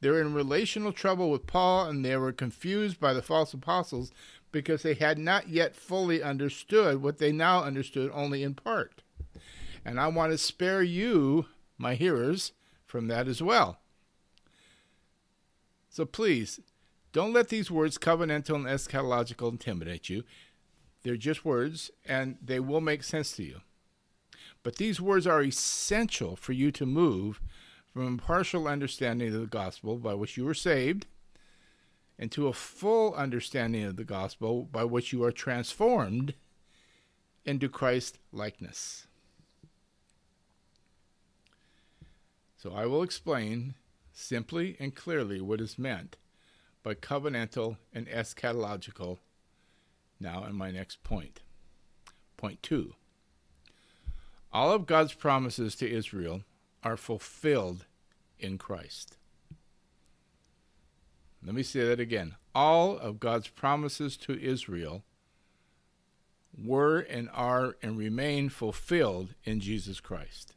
They 0.00 0.08
were 0.08 0.22
in 0.22 0.32
relational 0.32 0.90
trouble 0.90 1.30
with 1.30 1.46
Paul, 1.46 1.86
and 1.86 2.02
they 2.02 2.16
were 2.16 2.32
confused 2.32 2.98
by 2.98 3.12
the 3.12 3.20
false 3.20 3.52
apostles 3.52 4.10
because 4.50 4.82
they 4.82 4.94
had 4.94 5.18
not 5.18 5.50
yet 5.50 5.76
fully 5.76 6.22
understood 6.22 7.02
what 7.02 7.18
they 7.18 7.30
now 7.30 7.62
understood 7.62 8.10
only 8.14 8.42
in 8.42 8.54
part. 8.54 9.02
And 9.84 10.00
I 10.00 10.08
want 10.08 10.32
to 10.32 10.38
spare 10.38 10.82
you, 10.82 11.46
my 11.76 11.94
hearers, 11.94 12.52
from 12.86 13.08
that 13.08 13.28
as 13.28 13.42
well. 13.42 13.78
So 15.90 16.04
please, 16.04 16.60
don't 17.12 17.32
let 17.32 17.48
these 17.48 17.70
words, 17.70 17.98
covenantal 17.98 18.56
and 18.56 18.66
eschatological, 18.66 19.50
intimidate 19.50 20.08
you. 20.08 20.24
They're 21.02 21.16
just 21.16 21.44
words, 21.44 21.90
and 22.04 22.36
they 22.42 22.58
will 22.58 22.80
make 22.80 23.02
sense 23.02 23.36
to 23.36 23.44
you. 23.44 23.60
But 24.62 24.76
these 24.76 25.00
words 25.00 25.26
are 25.26 25.42
essential 25.42 26.34
for 26.34 26.52
you 26.52 26.72
to 26.72 26.86
move 26.86 27.40
from 27.92 28.14
a 28.14 28.22
partial 28.22 28.66
understanding 28.66 29.34
of 29.34 29.40
the 29.40 29.46
gospel 29.46 29.98
by 29.98 30.14
which 30.14 30.36
you 30.36 30.44
were 30.44 30.54
saved 30.54 31.06
and 32.18 32.32
to 32.32 32.48
a 32.48 32.52
full 32.52 33.14
understanding 33.14 33.84
of 33.84 33.96
the 33.96 34.04
gospel 34.04 34.64
by 34.64 34.84
which 34.84 35.12
you 35.12 35.22
are 35.24 35.32
transformed 35.32 36.34
into 37.44 37.68
Christ 37.68 38.18
likeness. 38.32 39.06
So 42.64 42.72
I 42.72 42.86
will 42.86 43.02
explain 43.02 43.74
simply 44.10 44.74
and 44.80 44.94
clearly 44.94 45.38
what 45.38 45.60
is 45.60 45.78
meant 45.78 46.16
by 46.82 46.94
covenantal 46.94 47.76
and 47.92 48.06
eschatological 48.06 49.18
now 50.18 50.46
in 50.46 50.54
my 50.54 50.70
next 50.70 51.04
point. 51.04 51.42
Point 52.38 52.62
two. 52.62 52.94
All 54.50 54.72
of 54.72 54.86
God's 54.86 55.12
promises 55.12 55.74
to 55.74 55.90
Israel 55.90 56.40
are 56.82 56.96
fulfilled 56.96 57.84
in 58.38 58.56
Christ. 58.56 59.18
Let 61.44 61.54
me 61.54 61.62
say 61.62 61.86
that 61.86 62.00
again. 62.00 62.36
All 62.54 62.96
of 62.96 63.20
God's 63.20 63.48
promises 63.48 64.16
to 64.16 64.42
Israel 64.42 65.02
were 66.56 67.00
and 67.00 67.28
are 67.34 67.76
and 67.82 67.98
remain 67.98 68.48
fulfilled 68.48 69.34
in 69.44 69.60
Jesus 69.60 70.00
Christ. 70.00 70.54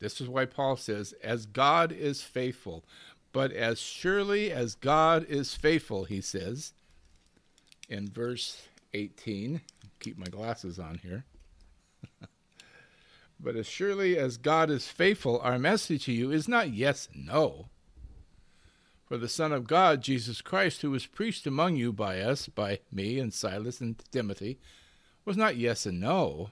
This 0.00 0.20
is 0.20 0.28
why 0.28 0.46
Paul 0.46 0.76
says, 0.76 1.12
As 1.22 1.46
God 1.46 1.92
is 1.92 2.22
faithful, 2.22 2.84
but 3.32 3.52
as 3.52 3.78
surely 3.78 4.50
as 4.50 4.74
God 4.74 5.24
is 5.28 5.54
faithful, 5.54 6.04
he 6.04 6.20
says 6.20 6.72
in 7.88 8.08
verse 8.08 8.62
18. 8.94 9.60
Keep 10.00 10.18
my 10.18 10.26
glasses 10.26 10.78
on 10.78 10.98
here. 11.02 11.24
but 13.40 13.56
as 13.56 13.66
surely 13.66 14.18
as 14.18 14.36
God 14.36 14.70
is 14.70 14.88
faithful, 14.88 15.38
our 15.40 15.58
message 15.58 16.06
to 16.06 16.12
you 16.12 16.32
is 16.32 16.48
not 16.48 16.72
yes, 16.72 17.08
no. 17.14 17.68
For 19.04 19.18
the 19.18 19.28
Son 19.28 19.52
of 19.52 19.66
God, 19.66 20.02
Jesus 20.02 20.40
Christ, 20.40 20.82
who 20.82 20.92
was 20.92 21.06
preached 21.06 21.46
among 21.46 21.76
you 21.76 21.92
by 21.92 22.20
us, 22.20 22.48
by 22.48 22.78
me 22.90 23.18
and 23.18 23.34
Silas 23.34 23.80
and 23.80 24.00
Timothy, 24.12 24.58
was 25.24 25.36
not 25.36 25.56
yes 25.56 25.84
and 25.84 26.00
no, 26.00 26.50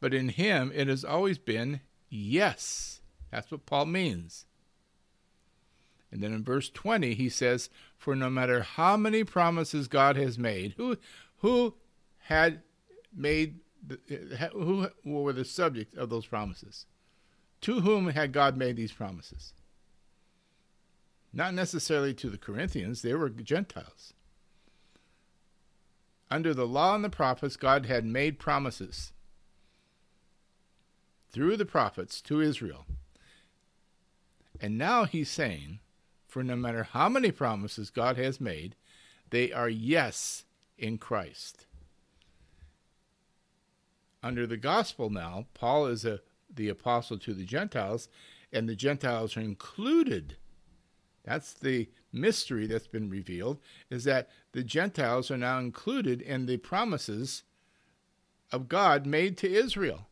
but 0.00 0.14
in 0.14 0.30
him 0.30 0.72
it 0.74 0.88
has 0.88 1.04
always 1.04 1.38
been 1.38 1.80
yes. 2.10 3.00
That's 3.30 3.50
what 3.50 3.66
Paul 3.66 3.86
means. 3.86 4.44
And 6.12 6.22
then 6.22 6.32
in 6.32 6.44
verse 6.44 6.68
20 6.68 7.14
he 7.14 7.28
says, 7.28 7.70
"For 7.96 8.16
no 8.16 8.28
matter 8.28 8.62
how 8.62 8.96
many 8.96 9.24
promises 9.24 9.88
God 9.88 10.16
has 10.16 10.38
made, 10.38 10.74
who 10.76 10.96
who 11.38 11.74
had 12.18 12.62
made 13.14 13.60
the, 13.86 13.98
eh, 14.08 14.48
who 14.48 14.88
were 15.04 15.32
the 15.32 15.44
subject 15.44 15.96
of 15.96 16.10
those 16.10 16.26
promises? 16.26 16.86
To 17.62 17.80
whom 17.80 18.08
had 18.08 18.32
God 18.32 18.56
made 18.56 18.76
these 18.76 18.92
promises? 18.92 19.54
Not 21.32 21.54
necessarily 21.54 22.12
to 22.14 22.28
the 22.28 22.38
Corinthians, 22.38 23.02
they 23.02 23.14
were 23.14 23.30
Gentiles. 23.30 24.12
Under 26.30 26.54
the 26.54 26.66
law 26.66 26.94
and 26.94 27.04
the 27.04 27.10
prophets, 27.10 27.56
God 27.56 27.86
had 27.86 28.04
made 28.04 28.38
promises 28.38 29.12
through 31.30 31.56
the 31.56 31.64
prophets 31.64 32.20
to 32.22 32.40
Israel. 32.40 32.86
And 34.60 34.76
now 34.76 35.04
he's 35.04 35.30
saying, 35.30 35.80
for 36.28 36.42
no 36.42 36.56
matter 36.56 36.84
how 36.84 37.08
many 37.08 37.30
promises 37.30 37.90
God 37.90 38.16
has 38.16 38.40
made, 38.40 38.76
they 39.30 39.52
are 39.52 39.68
yes 39.68 40.44
in 40.76 40.98
Christ. 40.98 41.66
Under 44.22 44.46
the 44.46 44.56
gospel 44.56 45.08
now, 45.08 45.46
Paul 45.54 45.86
is 45.86 46.04
a, 46.04 46.20
the 46.54 46.68
apostle 46.68 47.18
to 47.18 47.32
the 47.32 47.44
Gentiles, 47.44 48.08
and 48.52 48.68
the 48.68 48.76
Gentiles 48.76 49.36
are 49.36 49.40
included 49.40 50.36
that's 51.24 51.52
the 51.52 51.88
mystery 52.12 52.66
that's 52.66 52.86
been 52.86 53.10
revealed 53.10 53.60
is 53.88 54.04
that 54.04 54.28
the 54.52 54.64
Gentiles 54.64 55.30
are 55.30 55.36
now 55.36 55.58
included 55.58 56.20
in 56.20 56.46
the 56.46 56.56
promises 56.56 57.44
of 58.50 58.68
God 58.68 59.06
made 59.06 59.36
to 59.38 59.52
Israel. 59.52 60.08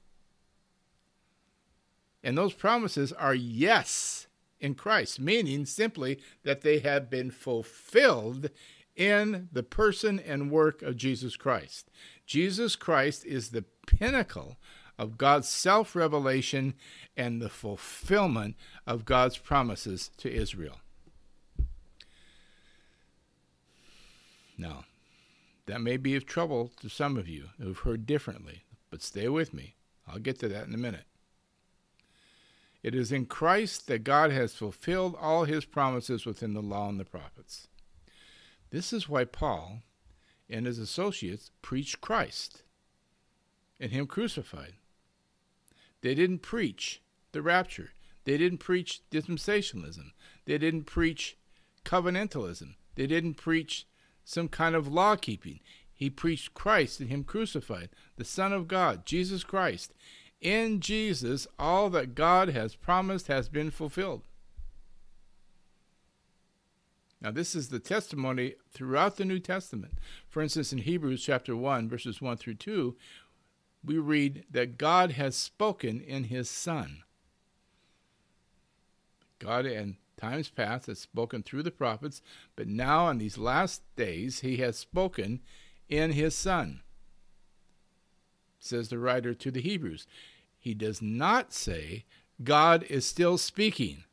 And 2.22 2.36
those 2.36 2.52
promises 2.52 3.12
are 3.12 3.34
yes 3.34 4.26
in 4.60 4.74
Christ, 4.74 5.20
meaning 5.20 5.66
simply 5.66 6.20
that 6.42 6.62
they 6.62 6.80
have 6.80 7.08
been 7.08 7.30
fulfilled 7.30 8.50
in 8.96 9.48
the 9.52 9.62
person 9.62 10.18
and 10.18 10.50
work 10.50 10.82
of 10.82 10.96
Jesus 10.96 11.36
Christ. 11.36 11.90
Jesus 12.26 12.74
Christ 12.74 13.24
is 13.24 13.50
the 13.50 13.64
pinnacle 13.86 14.56
of 14.98 15.16
God's 15.16 15.48
self 15.48 15.94
revelation 15.94 16.74
and 17.16 17.40
the 17.40 17.48
fulfillment 17.48 18.56
of 18.86 19.04
God's 19.04 19.38
promises 19.38 20.10
to 20.18 20.30
Israel. 20.30 20.80
Now, 24.58 24.84
that 25.66 25.80
may 25.80 25.96
be 25.96 26.16
of 26.16 26.26
trouble 26.26 26.72
to 26.80 26.88
some 26.88 27.16
of 27.16 27.28
you 27.28 27.50
who've 27.60 27.78
heard 27.78 28.06
differently, 28.06 28.64
but 28.90 29.02
stay 29.02 29.28
with 29.28 29.54
me. 29.54 29.76
I'll 30.08 30.18
get 30.18 30.40
to 30.40 30.48
that 30.48 30.66
in 30.66 30.74
a 30.74 30.78
minute. 30.78 31.04
It 32.82 32.94
is 32.94 33.10
in 33.10 33.26
Christ 33.26 33.86
that 33.88 34.04
God 34.04 34.30
has 34.30 34.54
fulfilled 34.54 35.16
all 35.20 35.44
his 35.44 35.64
promises 35.64 36.24
within 36.24 36.54
the 36.54 36.62
law 36.62 36.88
and 36.88 36.98
the 36.98 37.04
prophets. 37.04 37.68
This 38.70 38.92
is 38.92 39.08
why 39.08 39.24
Paul 39.24 39.82
and 40.48 40.66
his 40.66 40.78
associates 40.78 41.50
preached 41.62 42.00
Christ 42.00 42.62
and 43.80 43.90
him 43.92 44.06
crucified. 44.06 44.74
They 46.00 46.14
didn't 46.14 46.40
preach 46.40 47.02
the 47.32 47.42
rapture. 47.42 47.90
They 48.24 48.36
didn't 48.36 48.58
preach 48.58 49.00
dispensationalism. 49.10 50.12
They 50.44 50.58
didn't 50.58 50.84
preach 50.84 51.36
covenantalism. 51.84 52.74
They 52.94 53.06
didn't 53.06 53.34
preach 53.34 53.86
some 54.24 54.48
kind 54.48 54.74
of 54.74 54.86
law 54.86 55.16
keeping. 55.16 55.60
He 55.92 56.10
preached 56.10 56.54
Christ 56.54 57.00
and 57.00 57.08
Him 57.08 57.24
crucified, 57.24 57.88
the 58.16 58.24
Son 58.24 58.52
of 58.52 58.68
God, 58.68 59.04
Jesus 59.04 59.42
Christ. 59.42 59.92
In 60.40 60.80
Jesus, 60.80 61.46
all 61.58 61.90
that 61.90 62.14
God 62.14 62.48
has 62.50 62.76
promised 62.76 63.26
has 63.26 63.48
been 63.48 63.70
fulfilled. 63.70 64.22
Now, 67.20 67.32
this 67.32 67.56
is 67.56 67.68
the 67.68 67.80
testimony 67.80 68.54
throughout 68.72 69.16
the 69.16 69.24
New 69.24 69.40
Testament. 69.40 69.94
For 70.28 70.40
instance, 70.40 70.72
in 70.72 70.78
Hebrews 70.78 71.22
chapter 71.22 71.56
1, 71.56 71.88
verses 71.88 72.22
1 72.22 72.36
through 72.36 72.54
2, 72.54 72.96
we 73.84 73.98
read 73.98 74.44
that 74.50 74.78
God 74.78 75.12
has 75.12 75.34
spoken 75.36 76.00
in 76.00 76.24
his 76.24 76.48
Son. 76.48 77.02
God 79.40 79.66
in 79.66 79.96
times 80.16 80.50
past 80.50 80.86
has 80.86 80.98
spoken 80.98 81.42
through 81.42 81.62
the 81.62 81.70
prophets, 81.70 82.22
but 82.54 82.68
now 82.68 83.08
in 83.08 83.18
these 83.18 83.38
last 83.38 83.82
days 83.96 84.40
he 84.40 84.58
has 84.58 84.76
spoken 84.76 85.40
in 85.88 86.12
his 86.12 86.34
Son, 86.34 86.82
says 88.58 88.88
the 88.88 88.98
writer 88.98 89.34
to 89.34 89.50
the 89.50 89.60
Hebrews. 89.60 90.06
He 90.58 90.74
does 90.74 91.00
not 91.00 91.52
say 91.52 92.04
God 92.42 92.84
is 92.84 93.06
still 93.06 93.38
speaking. 93.38 94.04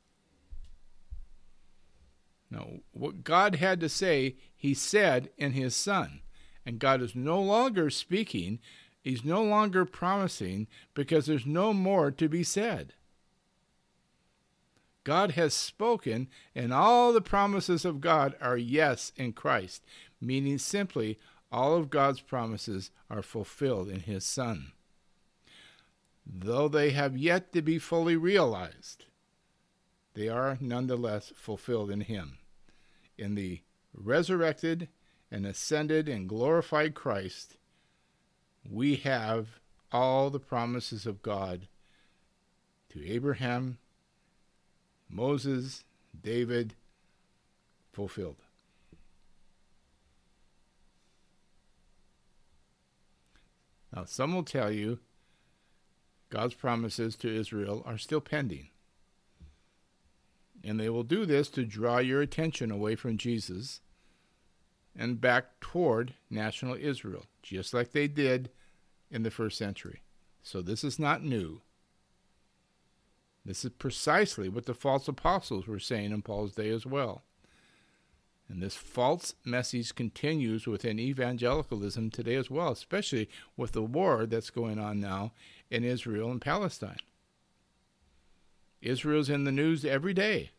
No, 2.49 2.81
what 2.91 3.23
God 3.23 3.55
had 3.55 3.79
to 3.81 3.89
say, 3.89 4.35
he 4.55 4.73
said 4.73 5.29
in 5.37 5.53
his 5.53 5.75
Son. 5.75 6.21
And 6.65 6.79
God 6.79 7.01
is 7.01 7.15
no 7.15 7.41
longer 7.41 7.89
speaking, 7.89 8.59
he's 9.01 9.25
no 9.25 9.43
longer 9.43 9.85
promising, 9.85 10.67
because 10.93 11.25
there's 11.25 11.45
no 11.45 11.73
more 11.73 12.11
to 12.11 12.27
be 12.27 12.43
said. 12.43 12.93
God 15.03 15.31
has 15.31 15.53
spoken, 15.53 16.27
and 16.55 16.73
all 16.73 17.13
the 17.13 17.21
promises 17.21 17.85
of 17.85 18.01
God 18.01 18.35
are 18.41 18.57
yes 18.57 19.11
in 19.15 19.33
Christ, 19.33 19.83
meaning 20.19 20.57
simply 20.57 21.19
all 21.55 21.77
of 21.77 21.89
God's 21.89 22.19
promises 22.19 22.91
are 23.09 23.21
fulfilled 23.21 23.87
in 23.87 24.01
His 24.01 24.25
Son. 24.25 24.73
Though 26.25 26.67
they 26.67 26.89
have 26.89 27.17
yet 27.17 27.53
to 27.53 27.61
be 27.61 27.79
fully 27.79 28.17
realized, 28.17 29.05
they 30.15 30.27
are 30.27 30.57
nonetheless 30.59 31.31
fulfilled 31.33 31.89
in 31.89 32.01
Him. 32.01 32.39
In 33.17 33.35
the 33.35 33.61
resurrected 33.93 34.89
and 35.31 35.45
ascended 35.45 36.09
and 36.09 36.27
glorified 36.27 36.93
Christ, 36.93 37.55
we 38.69 38.97
have 38.97 39.61
all 39.93 40.29
the 40.29 40.41
promises 40.41 41.05
of 41.05 41.21
God 41.21 41.69
to 42.89 43.07
Abraham, 43.07 43.77
Moses, 45.09 45.85
David, 46.21 46.73
fulfilled. 47.93 48.44
Now, 53.95 54.03
some 54.03 54.35
will 54.35 54.43
tell 54.43 54.71
you 54.71 54.99
God's 56.29 56.53
promises 56.53 57.15
to 57.17 57.33
Israel 57.33 57.81
are 57.85 57.97
still 57.97 58.21
pending. 58.21 58.69
And 60.63 60.79
they 60.79 60.89
will 60.89 61.03
do 61.03 61.25
this 61.25 61.47
to 61.49 61.63
draw 61.63 61.99
your 61.99 62.21
attention 62.21 62.71
away 62.71 62.95
from 62.95 63.17
Jesus 63.17 63.81
and 64.95 65.21
back 65.21 65.59
toward 65.61 66.13
national 66.29 66.75
Israel, 66.75 67.25
just 67.41 67.73
like 67.73 67.91
they 67.91 68.07
did 68.07 68.49
in 69.11 69.23
the 69.23 69.31
first 69.31 69.57
century. 69.57 70.01
So 70.41 70.61
this 70.61 70.83
is 70.83 70.99
not 70.99 71.23
new. 71.23 71.61
This 73.45 73.63
is 73.63 73.71
precisely 73.71 74.49
what 74.49 74.65
the 74.65 74.73
false 74.73 75.07
apostles 75.07 75.67
were 75.67 75.79
saying 75.79 76.11
in 76.11 76.21
Paul's 76.21 76.53
day 76.53 76.69
as 76.69 76.85
well. 76.85 77.23
And 78.47 78.61
this 78.61 78.75
false 78.75 79.33
message 79.43 79.95
continues 79.95 80.67
within 80.67 80.99
evangelicalism 80.99 82.11
today 82.11 82.35
as 82.35 82.49
well, 82.49 82.71
especially 82.71 83.27
with 83.57 83.71
the 83.71 83.81
war 83.81 84.25
that's 84.25 84.51
going 84.51 84.79
on 84.79 84.99
now 84.99 85.31
in 85.71 85.83
Israel 85.83 86.31
and 86.31 86.39
Palestine. 86.39 86.99
Israel's 88.81 89.29
in 89.29 89.45
the 89.45 89.51
news 89.51 89.83
every 89.83 90.13
day. 90.13 90.51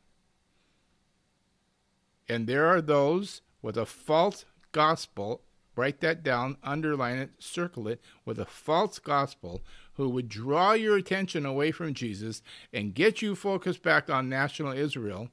And 2.29 2.49
there 2.49 2.67
are 2.67 2.81
those 2.81 3.41
with 3.63 3.77
a 3.77 3.87
false 3.87 4.45
gospel, 4.73 5.43
write 5.77 6.01
that 6.01 6.25
down, 6.25 6.57
underline 6.65 7.19
it, 7.19 7.31
circle 7.39 7.87
it, 7.87 8.01
with 8.25 8.41
a 8.41 8.45
false 8.45 8.99
gospel 8.99 9.63
who 9.95 10.09
would 10.09 10.29
draw 10.29 10.73
your 10.73 10.97
attention 10.97 11.47
away 11.47 11.71
from 11.71 11.95
Jesus 11.95 12.43
and 12.73 12.95
get 12.95 13.23
you 13.23 13.37
focused 13.37 13.83
back 13.83 14.11
on 14.11 14.29
national 14.29 14.73
Israel. 14.73 15.29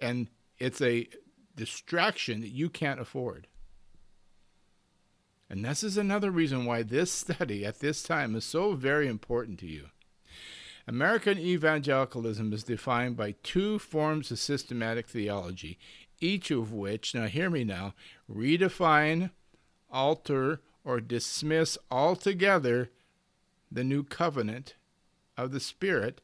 And 0.00 0.28
it's 0.58 0.80
a 0.80 1.08
distraction 1.56 2.40
that 2.40 2.48
you 2.48 2.68
can't 2.68 3.00
afford. 3.00 3.46
And 5.48 5.64
this 5.64 5.82
is 5.82 5.96
another 5.96 6.30
reason 6.30 6.64
why 6.64 6.82
this 6.82 7.10
study 7.12 7.66
at 7.66 7.80
this 7.80 8.02
time 8.02 8.34
is 8.36 8.44
so 8.44 8.74
very 8.74 9.08
important 9.08 9.58
to 9.60 9.66
you. 9.66 9.86
American 10.86 11.38
evangelicalism 11.38 12.52
is 12.52 12.64
defined 12.64 13.16
by 13.16 13.34
two 13.42 13.78
forms 13.78 14.30
of 14.30 14.38
systematic 14.38 15.08
theology, 15.08 15.78
each 16.20 16.50
of 16.50 16.72
which, 16.72 17.14
now 17.14 17.26
hear 17.26 17.50
me 17.50 17.64
now, 17.64 17.94
redefine, 18.28 19.30
alter, 19.90 20.60
or 20.84 21.00
dismiss 21.00 21.76
altogether 21.90 22.90
the 23.70 23.84
new 23.84 24.02
covenant 24.02 24.74
of 25.36 25.52
the 25.52 25.60
Spirit 25.60 26.20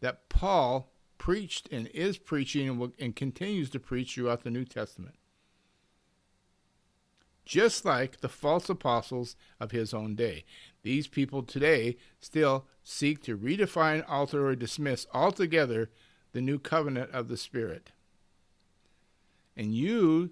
that 0.00 0.28
Paul 0.28 0.90
preached 1.28 1.68
and 1.70 1.88
is 1.88 2.16
preaching 2.16 2.66
and, 2.70 2.78
will, 2.78 2.90
and 2.98 3.14
continues 3.14 3.68
to 3.68 3.78
preach 3.78 4.14
throughout 4.14 4.44
the 4.44 4.50
New 4.50 4.64
Testament. 4.64 5.14
Just 7.44 7.84
like 7.84 8.22
the 8.22 8.30
false 8.30 8.70
apostles 8.70 9.36
of 9.60 9.70
his 9.70 9.92
own 9.92 10.14
day. 10.14 10.46
These 10.84 11.06
people 11.06 11.42
today 11.42 11.98
still 12.18 12.64
seek 12.82 13.22
to 13.24 13.36
redefine, 13.36 14.06
alter, 14.08 14.46
or 14.46 14.56
dismiss 14.56 15.06
altogether 15.12 15.90
the 16.32 16.40
new 16.40 16.58
covenant 16.58 17.10
of 17.10 17.28
the 17.28 17.36
Spirit. 17.36 17.92
And 19.54 19.74
you 19.74 20.30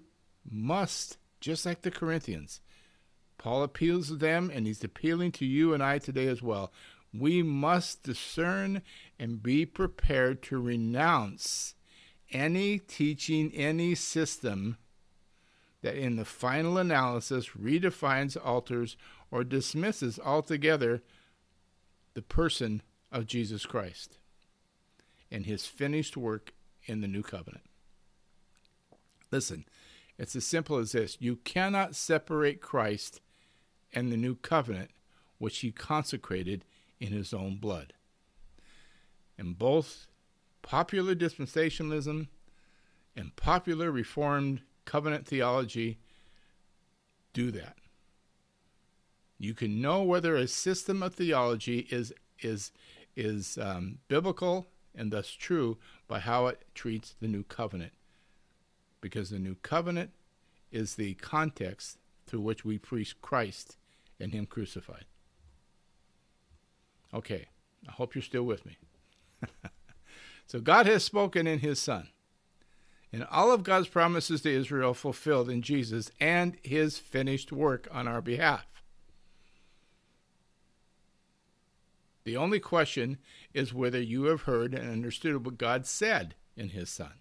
must, 0.49 1.19
just 1.39 1.63
like 1.63 1.83
the 1.83 1.91
Corinthians, 1.91 2.59
Paul 3.37 3.61
appeals 3.61 4.07
to 4.07 4.15
them, 4.15 4.49
and 4.51 4.65
he's 4.65 4.83
appealing 4.83 5.31
to 5.33 5.45
you 5.45 5.75
and 5.75 5.83
I 5.83 5.99
today 5.99 6.25
as 6.25 6.41
well. 6.41 6.71
We 7.19 7.41
must 7.43 8.03
discern 8.03 8.81
and 9.19 9.41
be 9.41 9.65
prepared 9.65 10.41
to 10.43 10.59
renounce 10.59 11.75
any 12.31 12.79
teaching, 12.79 13.51
any 13.53 13.95
system 13.95 14.77
that 15.81 15.95
in 15.95 16.15
the 16.15 16.25
final 16.25 16.77
analysis 16.77 17.49
redefines, 17.59 18.37
alters, 18.43 18.97
or 19.31 19.43
dismisses 19.43 20.19
altogether 20.23 21.03
the 22.13 22.21
person 22.21 22.81
of 23.11 23.27
Jesus 23.27 23.65
Christ 23.65 24.17
and 25.31 25.45
his 25.45 25.65
finished 25.65 26.17
work 26.17 26.53
in 26.85 27.01
the 27.01 27.07
new 27.07 27.21
covenant. 27.21 27.65
Listen, 29.31 29.65
it's 30.17 30.35
as 30.35 30.45
simple 30.45 30.77
as 30.77 30.93
this 30.93 31.17
you 31.19 31.37
cannot 31.37 31.95
separate 31.95 32.61
Christ 32.61 33.21
and 33.93 34.11
the 34.11 34.17
new 34.17 34.35
covenant 34.35 34.91
which 35.37 35.59
he 35.59 35.71
consecrated 35.71 36.65
in 36.99 37.11
his 37.11 37.33
own 37.33 37.57
blood. 37.57 37.93
And 39.37 39.57
both 39.57 40.07
popular 40.61 41.15
dispensationalism 41.15 42.27
and 43.15 43.35
popular 43.35 43.91
reformed 43.91 44.61
covenant 44.85 45.27
theology 45.27 45.99
do 47.33 47.51
that. 47.51 47.77
You 49.37 49.53
can 49.53 49.81
know 49.81 50.01
whether 50.01 50.35
a 50.35 50.47
system 50.47 51.03
of 51.03 51.13
theology 51.13 51.87
is 51.91 52.13
is 52.39 52.71
is 53.15 53.57
um, 53.59 53.99
biblical 54.07 54.67
and 54.95 55.11
thus 55.11 55.29
true 55.31 55.77
by 56.07 56.19
how 56.19 56.47
it 56.47 56.63
treats 56.73 57.15
the 57.21 57.27
new 57.27 57.43
covenant, 57.43 57.93
because 59.01 59.29
the 59.29 59.39
new 59.39 59.55
covenant 59.61 60.11
is 60.71 60.95
the 60.95 61.13
context 61.15 61.97
through 62.25 62.41
which 62.41 62.65
we 62.65 62.77
preach 62.77 63.21
Christ 63.21 63.77
and 64.19 64.33
Him 64.33 64.47
crucified. 64.47 65.05
Okay, 67.17 67.47
I 67.89 67.93
hope 67.93 68.13
you're 68.13 68.21
still 68.21 68.43
with 68.43 68.63
me. 68.63 68.77
so 70.45 70.59
God 70.59 70.85
has 70.85 71.03
spoken 71.03 71.47
in 71.47 71.59
His 71.59 71.79
Son. 71.79 72.09
And 73.11 73.25
all 73.31 73.51
of 73.51 73.63
God's 73.63 73.87
promises 73.87 74.41
to 74.41 74.53
Israel 74.53 74.93
fulfilled 74.93 75.49
in 75.49 75.63
Jesus 75.63 76.11
and 76.19 76.57
His 76.61 76.99
finished 76.99 77.51
work 77.51 77.87
on 77.91 78.07
our 78.07 78.21
behalf. 78.21 78.67
The 82.23 82.37
only 82.37 82.59
question 82.59 83.17
is 83.51 83.73
whether 83.73 83.99
you 83.99 84.25
have 84.25 84.43
heard 84.43 84.75
and 84.75 84.91
understood 84.91 85.43
what 85.43 85.57
God 85.57 85.87
said 85.87 86.35
in 86.55 86.69
His 86.69 86.91
Son. 86.91 87.13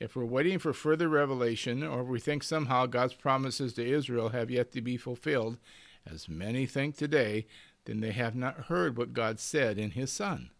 If 0.00 0.16
we're 0.16 0.24
waiting 0.24 0.58
for 0.58 0.72
further 0.72 1.08
revelation, 1.08 1.84
or 1.84 2.02
we 2.02 2.18
think 2.18 2.42
somehow 2.42 2.86
God's 2.86 3.14
promises 3.14 3.74
to 3.74 3.86
Israel 3.86 4.30
have 4.30 4.50
yet 4.50 4.72
to 4.72 4.80
be 4.80 4.96
fulfilled, 4.96 5.58
as 6.04 6.28
many 6.28 6.66
think 6.66 6.96
today, 6.96 7.46
then 7.84 8.00
they 8.00 8.12
have 8.12 8.34
not 8.34 8.66
heard 8.66 8.96
what 8.96 9.12
God 9.12 9.40
said 9.40 9.78
in 9.78 9.92
His 9.92 10.12
Son. 10.12 10.50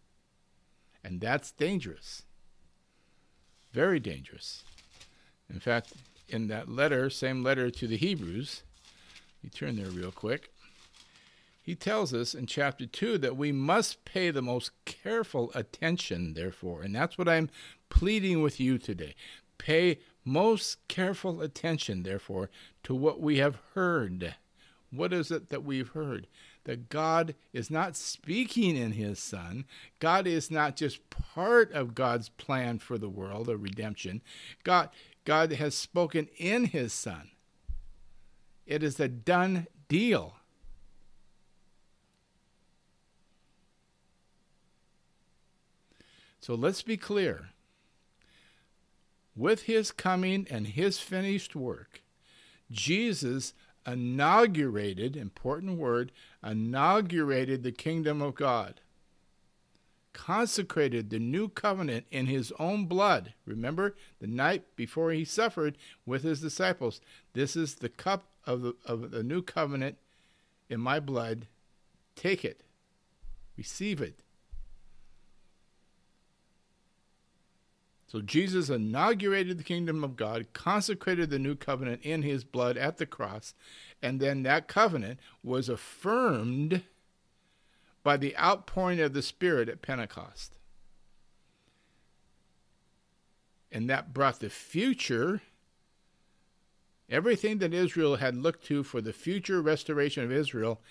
And 1.03 1.19
that's 1.19 1.51
dangerous. 1.51 2.23
Very 3.71 3.99
dangerous. 3.99 4.63
In 5.49 5.59
fact, 5.59 5.93
in 6.29 6.47
that 6.47 6.69
letter, 6.69 7.09
same 7.09 7.43
letter 7.43 7.69
to 7.69 7.87
the 7.87 7.97
Hebrews, 7.97 8.63
we 9.43 9.49
turn 9.49 9.75
there 9.75 9.89
real 9.89 10.11
quick. 10.11 10.51
He 11.61 11.75
tells 11.75 12.13
us 12.13 12.35
in 12.35 12.45
chapter 12.45 12.85
2 12.85 13.17
that 13.19 13.37
we 13.37 13.51
must 13.51 14.03
pay 14.03 14.31
the 14.31 14.41
most 14.41 14.71
careful 14.85 15.51
attention, 15.55 16.33
therefore. 16.33 16.81
And 16.81 16.93
that's 16.93 17.17
what 17.17 17.29
I'm 17.29 17.49
pleading 17.89 18.41
with 18.41 18.59
you 18.59 18.77
today. 18.77 19.15
Pay 19.57 19.99
most 20.25 20.85
careful 20.87 21.41
attention, 21.41 22.03
therefore, 22.03 22.49
to 22.83 22.93
what 22.93 23.21
we 23.21 23.37
have 23.37 23.59
heard. 23.75 24.35
What 24.91 25.13
is 25.13 25.31
it 25.31 25.49
that 25.49 25.63
we've 25.63 25.89
heard? 25.89 26.27
That 26.65 26.89
God 26.89 27.35
is 27.51 27.69
not 27.69 27.97
speaking 27.97 28.77
in 28.77 28.93
His 28.93 29.19
Son. 29.19 29.65
God 29.99 30.27
is 30.27 30.49
not 30.49 30.75
just 30.75 31.09
part 31.09 31.71
of 31.73 31.95
God's 31.95 32.29
plan 32.29 32.79
for 32.79 32.97
the 32.97 33.09
world 33.09 33.49
of 33.49 33.61
redemption. 33.61 34.21
God, 34.63 34.89
God 35.25 35.51
has 35.53 35.75
spoken 35.75 36.29
in 36.37 36.65
His 36.65 36.93
Son. 36.93 37.31
It 38.65 38.81
is 38.81 38.99
a 38.99 39.07
done 39.07 39.67
deal. 39.89 40.35
So 46.43 46.55
let's 46.55 46.81
be 46.81 46.97
clear. 46.97 47.51
With 49.33 49.63
his 49.63 49.91
coming 49.91 50.45
and 50.49 50.67
his 50.67 50.99
finished 50.99 51.55
work, 51.55 52.01
Jesus 52.69 53.53
inaugurated, 53.85 55.15
important 55.15 55.77
word, 55.77 56.11
inaugurated 56.43 57.63
the 57.63 57.71
kingdom 57.71 58.21
of 58.21 58.35
God, 58.35 58.81
consecrated 60.13 61.09
the 61.09 61.19
new 61.19 61.49
covenant 61.49 62.05
in 62.11 62.27
his 62.27 62.53
own 62.59 62.85
blood. 62.85 63.33
Remember 63.45 63.95
the 64.19 64.27
night 64.27 64.75
before 64.75 65.11
he 65.11 65.25
suffered 65.25 65.77
with 66.05 66.23
his 66.23 66.41
disciples. 66.41 67.01
This 67.33 67.55
is 67.55 67.75
the 67.75 67.89
cup 67.89 68.25
of 68.45 68.61
the, 68.61 68.75
of 68.85 69.11
the 69.11 69.23
new 69.23 69.41
covenant 69.41 69.97
in 70.69 70.79
my 70.79 70.99
blood. 70.99 71.47
Take 72.15 72.45
it, 72.45 72.63
receive 73.57 74.01
it. 74.01 74.19
So 78.13 78.21
Jesus 78.21 78.69
inaugurated 78.69 79.57
the 79.57 79.63
kingdom 79.63 80.03
of 80.03 80.15
God, 80.15 80.53
consecrated 80.53 81.31
the 81.31 81.39
new 81.39 81.55
covenant 81.55 82.03
in 82.03 82.21
his 82.21 82.43
blood 82.43 82.77
at 82.77 82.97
the 82.97 83.07
cross, 83.07 83.55
and 84.03 84.19
then 84.19 84.43
that 84.43 84.67
covenant 84.67 85.19
was 85.41 85.67
affirmed 85.67 86.83
by 88.03 88.17
the 88.17 88.37
outpouring 88.37 88.99
of 88.99 89.13
the 89.13 89.23
Spirit 89.23 89.67
at 89.67 89.81
Pentecost. 89.81 90.59
And 93.71 93.89
that 93.89 94.13
brought 94.13 94.41
the 94.41 94.51
future, 94.51 95.41
everything 97.09 97.57
that 97.57 97.73
Israel 97.73 98.17
had 98.17 98.37
looked 98.37 98.63
to 98.65 98.83
for 98.83 99.01
the 99.01 99.11
future 99.11 99.59
restoration 99.59 100.23
of 100.23 100.31
Israel, 100.31 100.81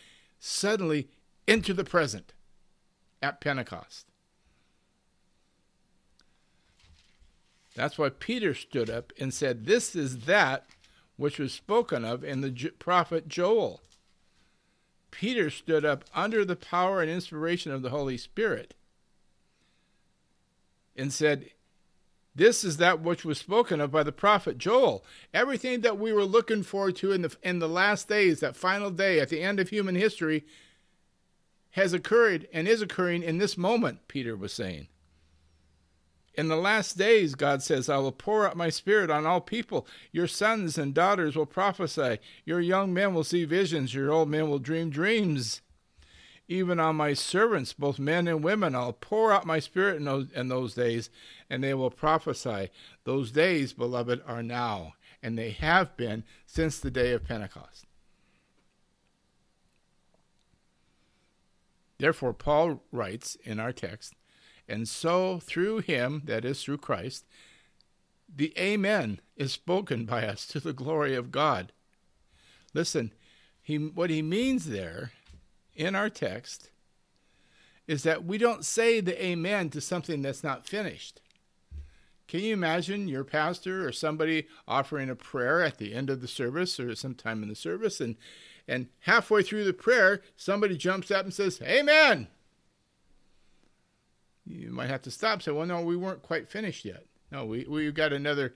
suddenly 0.40 1.08
into 1.46 1.72
the 1.72 1.84
present 1.84 2.32
at 3.22 3.40
Pentecost. 3.40 4.11
That's 7.74 7.98
why 7.98 8.10
Peter 8.10 8.54
stood 8.54 8.90
up 8.90 9.12
and 9.18 9.32
said, 9.32 9.66
This 9.66 9.96
is 9.96 10.20
that 10.20 10.66
which 11.16 11.38
was 11.38 11.52
spoken 11.52 12.04
of 12.04 12.22
in 12.24 12.40
the 12.40 12.72
prophet 12.78 13.28
Joel. 13.28 13.80
Peter 15.10 15.50
stood 15.50 15.84
up 15.84 16.04
under 16.14 16.44
the 16.44 16.56
power 16.56 17.00
and 17.00 17.10
inspiration 17.10 17.70
of 17.72 17.82
the 17.82 17.90
Holy 17.90 18.16
Spirit 18.16 18.74
and 20.96 21.12
said, 21.12 21.50
This 22.34 22.64
is 22.64 22.78
that 22.78 23.00
which 23.00 23.24
was 23.24 23.38
spoken 23.38 23.80
of 23.80 23.90
by 23.90 24.02
the 24.02 24.12
prophet 24.12 24.58
Joel. 24.58 25.04
Everything 25.32 25.80
that 25.82 25.98
we 25.98 26.12
were 26.12 26.24
looking 26.24 26.62
forward 26.62 26.96
to 26.96 27.12
in 27.12 27.22
the, 27.22 27.36
in 27.42 27.58
the 27.58 27.68
last 27.68 28.08
days, 28.08 28.40
that 28.40 28.56
final 28.56 28.90
day 28.90 29.20
at 29.20 29.28
the 29.28 29.42
end 29.42 29.60
of 29.60 29.68
human 29.68 29.94
history, 29.94 30.44
has 31.70 31.92
occurred 31.92 32.46
and 32.52 32.68
is 32.68 32.82
occurring 32.82 33.22
in 33.22 33.38
this 33.38 33.56
moment, 33.56 34.06
Peter 34.08 34.36
was 34.36 34.52
saying. 34.52 34.88
In 36.34 36.48
the 36.48 36.56
last 36.56 36.96
days, 36.96 37.34
God 37.34 37.62
says, 37.62 37.88
I 37.88 37.98
will 37.98 38.12
pour 38.12 38.46
out 38.46 38.56
my 38.56 38.70
spirit 38.70 39.10
on 39.10 39.26
all 39.26 39.40
people. 39.40 39.86
Your 40.12 40.26
sons 40.26 40.78
and 40.78 40.94
daughters 40.94 41.36
will 41.36 41.46
prophesy. 41.46 42.18
Your 42.46 42.60
young 42.60 42.94
men 42.94 43.12
will 43.12 43.24
see 43.24 43.44
visions. 43.44 43.94
Your 43.94 44.10
old 44.10 44.30
men 44.30 44.48
will 44.48 44.58
dream 44.58 44.88
dreams. 44.88 45.60
Even 46.48 46.80
on 46.80 46.96
my 46.96 47.12
servants, 47.12 47.72
both 47.72 47.98
men 47.98 48.26
and 48.26 48.42
women, 48.42 48.74
I'll 48.74 48.94
pour 48.94 49.32
out 49.32 49.46
my 49.46 49.58
spirit 49.58 49.96
in 49.96 50.04
those, 50.04 50.30
in 50.32 50.48
those 50.48 50.74
days, 50.74 51.10
and 51.50 51.62
they 51.62 51.74
will 51.74 51.90
prophesy. 51.90 52.70
Those 53.04 53.30
days, 53.30 53.72
beloved, 53.72 54.22
are 54.26 54.42
now, 54.42 54.94
and 55.22 55.38
they 55.38 55.50
have 55.50 55.96
been 55.96 56.24
since 56.46 56.78
the 56.78 56.90
day 56.90 57.12
of 57.12 57.24
Pentecost. 57.24 57.86
Therefore, 61.98 62.32
Paul 62.32 62.82
writes 62.90 63.36
in 63.44 63.60
our 63.60 63.72
text, 63.72 64.14
and 64.68 64.88
so 64.88 65.38
through 65.40 65.78
him, 65.78 66.22
that 66.24 66.44
is, 66.44 66.62
through 66.62 66.78
Christ, 66.78 67.26
the 68.34 68.52
Amen 68.58 69.20
is 69.36 69.52
spoken 69.52 70.04
by 70.04 70.26
us 70.26 70.46
to 70.48 70.60
the 70.60 70.72
glory 70.72 71.14
of 71.14 71.30
God. 71.30 71.72
Listen, 72.74 73.12
he, 73.60 73.76
what 73.76 74.10
he 74.10 74.22
means 74.22 74.66
there 74.66 75.12
in 75.74 75.94
our 75.94 76.08
text 76.08 76.70
is 77.86 78.02
that 78.04 78.24
we 78.24 78.38
don't 78.38 78.64
say 78.64 79.00
the 79.00 79.22
Amen 79.22 79.68
to 79.70 79.80
something 79.80 80.22
that's 80.22 80.44
not 80.44 80.66
finished. 80.66 81.20
Can 82.28 82.40
you 82.40 82.54
imagine 82.54 83.08
your 83.08 83.24
pastor 83.24 83.86
or 83.86 83.92
somebody 83.92 84.46
offering 84.66 85.10
a 85.10 85.14
prayer 85.14 85.62
at 85.62 85.78
the 85.78 85.92
end 85.92 86.08
of 86.08 86.22
the 86.22 86.28
service 86.28 86.80
or 86.80 86.94
sometime 86.94 87.42
in 87.42 87.48
the 87.48 87.54
service, 87.54 88.00
and, 88.00 88.16
and 88.66 88.88
halfway 89.00 89.42
through 89.42 89.64
the 89.64 89.74
prayer, 89.74 90.22
somebody 90.36 90.76
jumps 90.76 91.10
up 91.10 91.24
and 91.24 91.34
says, 91.34 91.60
Amen? 91.62 92.28
You 94.52 94.70
might 94.70 94.90
have 94.90 95.02
to 95.02 95.10
stop 95.10 95.42
say, 95.42 95.52
well, 95.52 95.66
no, 95.66 95.80
we 95.80 95.96
weren't 95.96 96.22
quite 96.22 96.48
finished 96.48 96.84
yet. 96.84 97.06
No, 97.30 97.44
we, 97.44 97.64
we've 97.68 97.94
got 97.94 98.12
another 98.12 98.54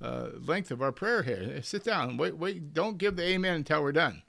uh, 0.00 0.28
length 0.40 0.70
of 0.70 0.82
our 0.82 0.92
prayer 0.92 1.22
here. 1.22 1.62
Sit 1.62 1.84
down. 1.84 2.16
Wait, 2.16 2.36
wait. 2.36 2.72
Don't 2.72 2.98
give 2.98 3.16
the 3.16 3.24
amen 3.24 3.56
until 3.56 3.82
we're 3.82 3.92
done. 3.92 4.22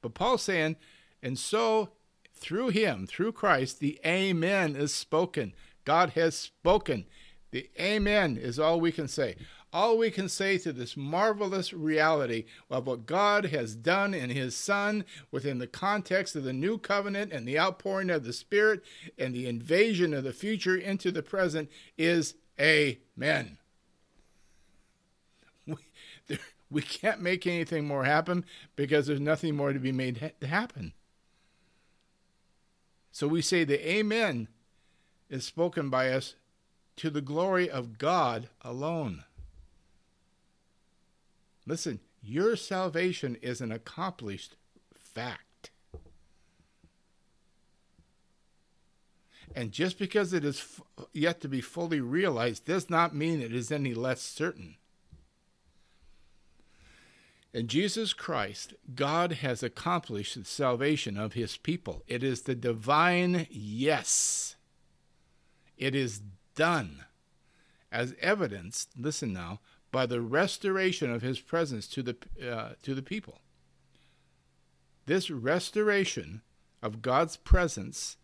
But 0.00 0.14
Paul's 0.14 0.42
saying, 0.42 0.76
and 1.22 1.38
so 1.38 1.90
through 2.34 2.68
him, 2.68 3.06
through 3.06 3.32
Christ, 3.32 3.80
the 3.80 3.98
amen 4.04 4.76
is 4.76 4.94
spoken. 4.94 5.54
God 5.84 6.10
has 6.10 6.34
spoken. 6.34 7.06
The 7.50 7.70
amen 7.80 8.36
is 8.36 8.58
all 8.58 8.80
we 8.80 8.92
can 8.92 9.08
say 9.08 9.36
all 9.74 9.98
we 9.98 10.08
can 10.08 10.28
say 10.28 10.56
to 10.56 10.72
this 10.72 10.96
marvelous 10.96 11.72
reality 11.72 12.44
of 12.70 12.86
what 12.86 13.06
God 13.06 13.46
has 13.46 13.74
done 13.74 14.14
in 14.14 14.30
His 14.30 14.56
Son 14.56 15.04
within 15.32 15.58
the 15.58 15.66
context 15.66 16.36
of 16.36 16.44
the 16.44 16.52
new 16.52 16.78
covenant 16.78 17.32
and 17.32 17.46
the 17.46 17.58
outpouring 17.58 18.08
of 18.08 18.22
the 18.22 18.32
Spirit 18.32 18.84
and 19.18 19.34
the 19.34 19.48
invasion 19.48 20.14
of 20.14 20.22
the 20.22 20.32
future 20.32 20.76
into 20.76 21.10
the 21.10 21.24
present 21.24 21.68
is 21.98 22.34
Amen. 22.58 23.58
We, 25.66 25.76
there, 26.28 26.38
we 26.70 26.82
can't 26.82 27.20
make 27.20 27.46
anything 27.46 27.84
more 27.86 28.04
happen 28.04 28.44
because 28.76 29.08
there's 29.08 29.18
nothing 29.18 29.56
more 29.56 29.72
to 29.72 29.80
be 29.80 29.92
made 29.92 30.18
ha- 30.18 30.28
to 30.40 30.46
happen. 30.46 30.92
So 33.10 33.26
we 33.26 33.42
say 33.42 33.64
the 33.64 33.90
Amen 33.90 34.46
is 35.28 35.44
spoken 35.44 35.90
by 35.90 36.10
us 36.10 36.36
to 36.96 37.10
the 37.10 37.20
glory 37.20 37.68
of 37.68 37.98
God 37.98 38.50
alone. 38.62 39.24
Listen, 41.66 42.00
your 42.22 42.56
salvation 42.56 43.36
is 43.42 43.60
an 43.60 43.72
accomplished 43.72 44.56
fact. 44.94 45.70
And 49.54 49.70
just 49.70 49.98
because 49.98 50.32
it 50.32 50.44
is 50.44 50.58
f- 50.58 51.06
yet 51.12 51.40
to 51.40 51.48
be 51.48 51.60
fully 51.60 52.00
realized 52.00 52.66
does 52.66 52.90
not 52.90 53.14
mean 53.14 53.40
it 53.40 53.54
is 53.54 53.70
any 53.70 53.94
less 53.94 54.20
certain. 54.20 54.76
In 57.52 57.68
Jesus 57.68 58.12
Christ, 58.12 58.74
God 58.96 59.34
has 59.34 59.62
accomplished 59.62 60.34
the 60.34 60.44
salvation 60.44 61.16
of 61.16 61.34
his 61.34 61.56
people. 61.56 62.02
It 62.08 62.24
is 62.24 62.42
the 62.42 62.56
divine 62.56 63.46
yes. 63.48 64.56
It 65.78 65.94
is 65.94 66.20
done. 66.56 67.04
As 67.92 68.14
evidenced, 68.20 68.90
listen 68.98 69.32
now, 69.32 69.60
by 69.94 70.06
the 70.06 70.20
restoration 70.20 71.12
of 71.12 71.22
his 71.22 71.38
presence 71.38 71.86
to 71.86 72.02
the, 72.02 72.16
uh, 72.44 72.70
to 72.82 72.96
the 72.96 73.02
people. 73.02 73.38
This 75.06 75.30
restoration 75.30 76.42
of 76.82 77.00
God's 77.00 77.36
presence 77.36 78.16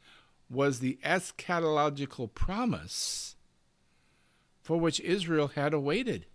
was 0.51 0.81
the 0.81 0.99
eschatological 1.05 2.35
promise 2.35 3.37
for 4.61 4.81
which 4.81 4.99
Israel 4.99 5.53
had 5.55 5.73
awaited. 5.73 6.27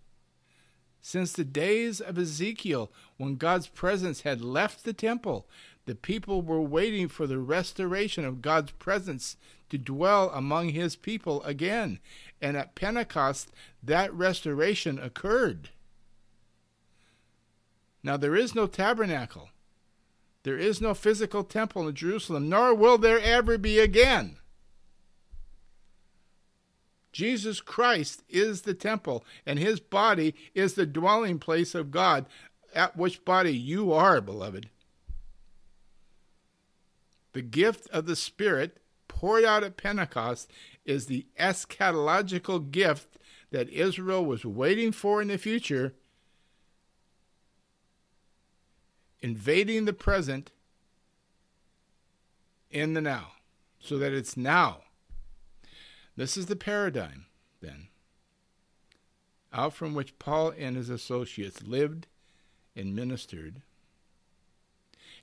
Since 1.02 1.34
the 1.34 1.44
days 1.44 2.00
of 2.00 2.16
Ezekiel, 2.16 2.90
when 3.18 3.36
God's 3.36 3.66
presence 3.66 4.22
had 4.22 4.40
left 4.40 4.84
the 4.84 4.94
temple, 4.94 5.46
the 5.84 5.94
people 5.94 6.40
were 6.40 6.62
waiting 6.62 7.08
for 7.08 7.26
the 7.26 7.38
restoration 7.38 8.24
of 8.24 8.40
God's 8.40 8.72
presence 8.72 9.36
to 9.68 9.76
dwell 9.76 10.30
among 10.30 10.70
his 10.70 10.96
people 10.96 11.42
again. 11.42 11.98
And 12.40 12.56
at 12.56 12.74
Pentecost, 12.74 13.50
that 13.82 14.12
restoration 14.12 14.98
occurred. 14.98 15.70
Now, 18.02 18.16
there 18.16 18.36
is 18.36 18.54
no 18.54 18.66
tabernacle, 18.66 19.50
there 20.44 20.58
is 20.58 20.80
no 20.80 20.94
physical 20.94 21.42
temple 21.42 21.88
in 21.88 21.94
Jerusalem, 21.94 22.48
nor 22.48 22.72
will 22.72 22.98
there 22.98 23.18
ever 23.18 23.58
be 23.58 23.80
again. 23.80 24.36
Jesus 27.10 27.60
Christ 27.60 28.22
is 28.28 28.62
the 28.62 28.74
temple, 28.74 29.24
and 29.44 29.58
his 29.58 29.80
body 29.80 30.34
is 30.54 30.74
the 30.74 30.86
dwelling 30.86 31.38
place 31.38 31.74
of 31.74 31.90
God, 31.90 32.26
at 32.74 32.96
which 32.96 33.24
body 33.24 33.56
you 33.56 33.92
are, 33.92 34.20
beloved. 34.20 34.68
The 37.32 37.42
gift 37.42 37.88
of 37.90 38.06
the 38.06 38.16
Spirit 38.16 38.76
poured 39.08 39.44
out 39.44 39.64
at 39.64 39.76
Pentecost 39.76 40.50
is 40.86 41.06
the 41.06 41.26
eschatological 41.38 42.70
gift 42.70 43.18
that 43.50 43.68
Israel 43.68 44.24
was 44.24 44.44
waiting 44.44 44.92
for 44.92 45.20
in 45.20 45.28
the 45.28 45.38
future, 45.38 45.94
invading 49.20 49.84
the 49.84 49.92
present 49.92 50.52
in 52.70 52.94
the 52.94 53.00
now, 53.00 53.32
so 53.78 53.98
that 53.98 54.12
it's 54.12 54.36
now. 54.36 54.78
This 56.16 56.36
is 56.36 56.46
the 56.46 56.56
paradigm, 56.56 57.26
then, 57.60 57.88
out 59.52 59.74
from 59.74 59.94
which 59.94 60.18
Paul 60.18 60.52
and 60.56 60.76
his 60.76 60.88
associates 60.88 61.62
lived 61.62 62.06
and 62.74 62.96
ministered, 62.96 63.62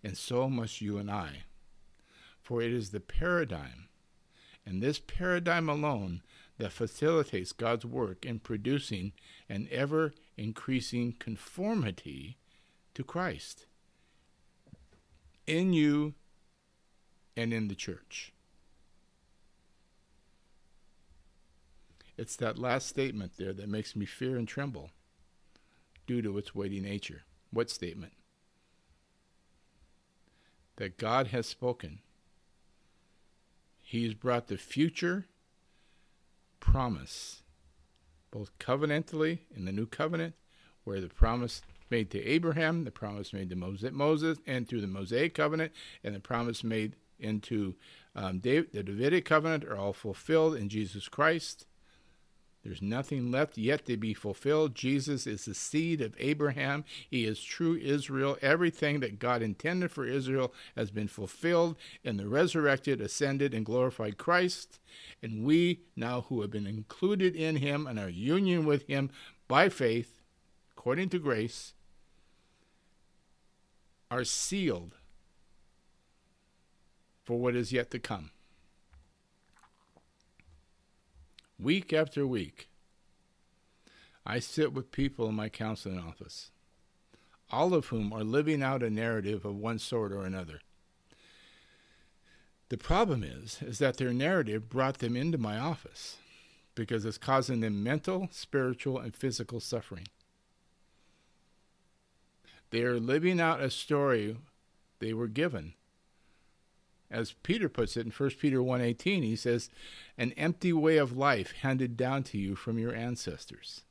and 0.03 0.17
so 0.17 0.49
must 0.49 0.81
you 0.81 0.97
and 0.97 1.09
I 1.09 1.43
for 2.43 2.61
it 2.61 2.73
is 2.73 2.91
the 2.91 2.99
paradigm, 2.99 3.87
and 4.65 4.81
this 4.81 4.99
paradigm 4.99 5.69
alone, 5.69 6.21
that 6.57 6.71
facilitates 6.71 7.51
God's 7.51 7.85
work 7.85 8.25
in 8.25 8.39
producing 8.39 9.11
an 9.49 9.67
ever 9.71 10.13
increasing 10.37 11.13
conformity 11.17 12.37
to 12.93 13.03
Christ 13.03 13.65
in 15.47 15.73
you 15.73 16.13
and 17.35 17.53
in 17.53 17.67
the 17.67 17.75
church. 17.75 18.31
It's 22.17 22.35
that 22.35 22.59
last 22.59 22.87
statement 22.87 23.33
there 23.37 23.53
that 23.53 23.67
makes 23.67 23.95
me 23.95 24.05
fear 24.05 24.37
and 24.37 24.47
tremble 24.47 24.91
due 26.05 26.21
to 26.21 26.37
its 26.37 26.53
weighty 26.53 26.79
nature. 26.79 27.23
What 27.51 27.69
statement? 27.69 28.13
That 30.75 30.97
God 30.97 31.27
has 31.27 31.47
spoken 31.47 31.99
He's 33.93 34.15
brought 34.15 34.47
the 34.47 34.57
future 34.57 35.27
promise, 36.59 37.43
both 38.31 38.57
covenantally 38.57 39.41
in 39.55 39.65
the 39.65 39.71
new 39.71 39.85
covenant, 39.85 40.33
where 40.83 40.99
the 40.99 41.09
promise 41.09 41.61
made 41.91 42.09
to 42.09 42.23
Abraham, 42.23 42.85
the 42.85 42.89
promise 42.89 43.33
made 43.33 43.51
to 43.51 43.55
Moses, 43.55 44.39
and 44.47 44.67
through 44.67 44.81
the 44.81 44.87
Mosaic 44.87 45.35
covenant, 45.35 45.73
and 46.03 46.15
the 46.15 46.19
promise 46.19 46.63
made 46.63 46.95
into 47.19 47.75
um, 48.15 48.39
David, 48.39 48.71
the 48.73 48.81
Davidic 48.81 49.25
covenant 49.25 49.63
are 49.63 49.77
all 49.77 49.93
fulfilled 49.93 50.55
in 50.55 50.69
Jesus 50.69 51.07
Christ. 51.07 51.67
There's 52.63 52.81
nothing 52.81 53.29
left 53.29 53.57
yet 53.57 53.85
to 53.87 53.97
be 53.97 54.13
fulfilled. 54.13 54.73
Jesus 54.73 55.27
is 55.27 55.43
the 55.43 55.53
seed 55.53 55.99
of 55.99 56.15
Abraham. 56.17 56.85
He 57.09 57.25
is 57.25 57.43
true 57.43 57.75
Israel. 57.75 58.37
Everything 58.41 59.01
that 59.01 59.19
God 59.19 59.41
intended 59.41 59.91
for 59.91 60.05
Israel 60.05 60.53
has 60.77 60.89
been 60.89 61.09
fulfilled 61.09 61.75
in 62.05 62.15
the 62.15 62.27
resurrected, 62.27 63.01
ascended, 63.01 63.53
and 63.53 63.65
glorified 63.65 64.17
Christ. 64.17 64.79
And 65.21 65.43
we, 65.43 65.81
now 65.97 66.21
who 66.29 66.39
have 66.39 66.51
been 66.51 66.67
included 66.67 67.35
in 67.35 67.57
him 67.57 67.85
and 67.85 67.99
our 67.99 68.09
union 68.09 68.65
with 68.65 68.87
him 68.87 69.09
by 69.49 69.67
faith, 69.67 70.21
according 70.71 71.09
to 71.09 71.19
grace, 71.19 71.73
are 74.09 74.23
sealed 74.23 74.95
for 77.23 77.37
what 77.37 77.55
is 77.55 77.73
yet 77.73 77.91
to 77.91 77.99
come. 77.99 78.29
Week 81.59 81.93
after 81.93 82.25
week, 82.25 82.69
I 84.25 84.39
sit 84.39 84.73
with 84.73 84.91
people 84.91 85.29
in 85.29 85.35
my 85.35 85.49
counseling 85.49 85.99
office, 85.99 86.51
all 87.51 87.73
of 87.73 87.87
whom 87.87 88.11
are 88.11 88.23
living 88.23 88.63
out 88.63 88.83
a 88.83 88.89
narrative 88.89 89.45
of 89.45 89.55
one 89.55 89.79
sort 89.79 90.11
or 90.11 90.25
another. 90.25 90.61
The 92.69 92.77
problem 92.77 93.23
is, 93.23 93.59
is 93.61 93.77
that 93.79 93.97
their 93.97 94.13
narrative 94.13 94.69
brought 94.69 94.97
them 94.97 95.15
into 95.15 95.37
my 95.37 95.59
office 95.59 96.17
because 96.75 97.05
it's 97.05 97.19
causing 97.19 97.59
them 97.59 97.83
mental, 97.83 98.29
spiritual, 98.31 98.97
and 98.97 99.13
physical 99.13 99.59
suffering. 99.59 100.07
They 102.71 102.81
are 102.81 102.99
living 102.99 103.39
out 103.39 103.61
a 103.61 103.69
story 103.69 104.37
they 104.97 105.13
were 105.13 105.27
given 105.27 105.73
as 107.13 107.33
Peter 107.43 107.69
puts 107.69 107.95
it 107.95 108.05
in 108.05 108.11
1 108.11 108.39
Peter 108.39 108.61
1:18, 108.61 109.23
he 109.23 109.35
says, 109.35 109.69
"An 110.17 110.31
empty 110.33 110.73
way 110.73 110.97
of 110.97 111.15
life 111.15 111.51
handed 111.51 111.95
down 111.95 112.23
to 112.23 112.37
you 112.37 112.55
from 112.55 112.79
your 112.79 112.93
ancestors." 112.93 113.83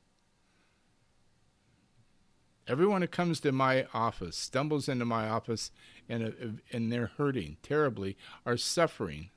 Everyone 2.66 3.03
who 3.03 3.09
comes 3.09 3.41
to 3.41 3.53
my 3.53 3.87
office, 3.95 4.37
stumbles 4.37 4.89
into 4.89 5.05
my 5.05 5.29
office, 5.29 5.70
and, 6.09 6.61
and 6.70 6.93
they're 6.93 7.12
hurting 7.16 7.57
terribly, 7.62 8.16
are 8.45 8.57
suffering. 8.57 9.31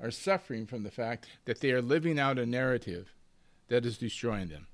Are 0.00 0.10
suffering 0.10 0.66
from 0.66 0.82
the 0.82 0.90
fact 0.90 1.26
that 1.44 1.60
they 1.60 1.70
are 1.72 1.80
living 1.80 2.18
out 2.18 2.38
a 2.38 2.44
narrative 2.44 3.14
that 3.68 3.86
is 3.86 3.96
destroying 3.96 4.48
them. 4.48 4.66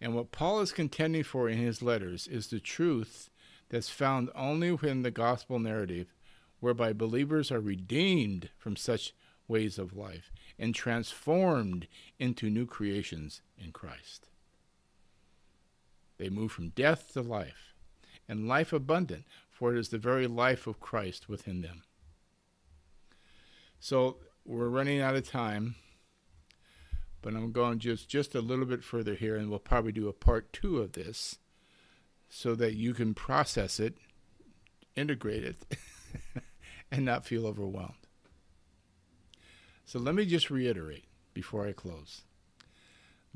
And 0.00 0.14
what 0.14 0.32
Paul 0.32 0.60
is 0.60 0.72
contending 0.72 1.22
for 1.22 1.48
in 1.48 1.56
his 1.56 1.80
letters 1.80 2.26
is 2.26 2.48
the 2.48 2.60
truth 2.60 3.30
that's 3.74 3.90
found 3.90 4.30
only 4.36 4.70
within 4.70 5.02
the 5.02 5.10
gospel 5.10 5.58
narrative, 5.58 6.14
whereby 6.60 6.92
believers 6.92 7.50
are 7.50 7.58
redeemed 7.58 8.48
from 8.56 8.76
such 8.76 9.12
ways 9.48 9.80
of 9.80 9.96
life 9.96 10.30
and 10.56 10.72
transformed 10.72 11.88
into 12.16 12.48
new 12.48 12.66
creations 12.66 13.42
in 13.58 13.72
Christ. 13.72 14.28
They 16.18 16.28
move 16.28 16.52
from 16.52 16.68
death 16.68 17.14
to 17.14 17.20
life, 17.20 17.74
and 18.28 18.46
life 18.46 18.72
abundant, 18.72 19.24
for 19.50 19.74
it 19.74 19.78
is 19.80 19.88
the 19.88 19.98
very 19.98 20.28
life 20.28 20.68
of 20.68 20.78
Christ 20.78 21.28
within 21.28 21.60
them. 21.60 21.82
So 23.80 24.18
we're 24.44 24.68
running 24.68 25.00
out 25.00 25.16
of 25.16 25.28
time, 25.28 25.74
but 27.22 27.34
I'm 27.34 27.50
going 27.50 27.80
just 27.80 28.08
just 28.08 28.36
a 28.36 28.40
little 28.40 28.66
bit 28.66 28.84
further 28.84 29.16
here, 29.16 29.34
and 29.34 29.50
we'll 29.50 29.58
probably 29.58 29.90
do 29.90 30.06
a 30.06 30.12
part 30.12 30.52
two 30.52 30.78
of 30.78 30.92
this 30.92 31.40
so 32.36 32.56
that 32.56 32.74
you 32.74 32.92
can 32.92 33.14
process 33.14 33.78
it, 33.78 33.96
integrate 34.96 35.44
it, 35.44 35.76
and 36.90 37.04
not 37.04 37.24
feel 37.24 37.46
overwhelmed. 37.46 37.94
So 39.84 40.00
let 40.00 40.16
me 40.16 40.26
just 40.26 40.50
reiterate 40.50 41.04
before 41.32 41.64
I 41.64 41.70
close. 41.70 42.22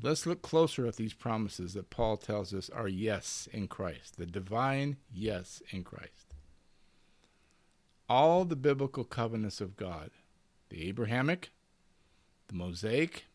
Let's 0.01 0.25
look 0.25 0.41
closer 0.41 0.85
at 0.85 0.97
these 0.97 1.13
promises 1.13 1.73
that 1.75 1.89
Paul 1.89 2.17
tells 2.17 2.53
us 2.53 2.69
are 2.69 2.89
yes 2.89 3.47
in 3.53 3.69
Christ, 3.69 4.17
the 4.17 4.25
divine 4.25 4.97
yes 5.09 5.63
in 5.69 5.85
Christ. 5.85 6.33
All 8.09 8.43
the 8.43 8.57
biblical 8.57 9.05
covenants 9.05 9.61
of 9.61 9.77
God, 9.77 10.11
the 10.67 10.89
Abrahamic, 10.89 11.51
the 12.49 12.55
Mosaic, 12.55 13.27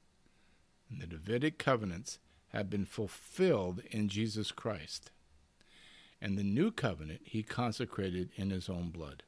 and 0.90 1.00
the 1.00 1.06
Davidic 1.06 1.56
covenants, 1.56 2.18
have 2.48 2.68
been 2.68 2.84
fulfilled 2.84 3.80
in 3.90 4.10
Jesus 4.10 4.52
Christ 4.52 5.10
and 6.24 6.38
the 6.38 6.42
new 6.42 6.72
covenant 6.72 7.20
he 7.22 7.42
consecrated 7.42 8.30
in 8.36 8.48
his 8.48 8.70
own 8.70 8.88
blood. 8.88 9.24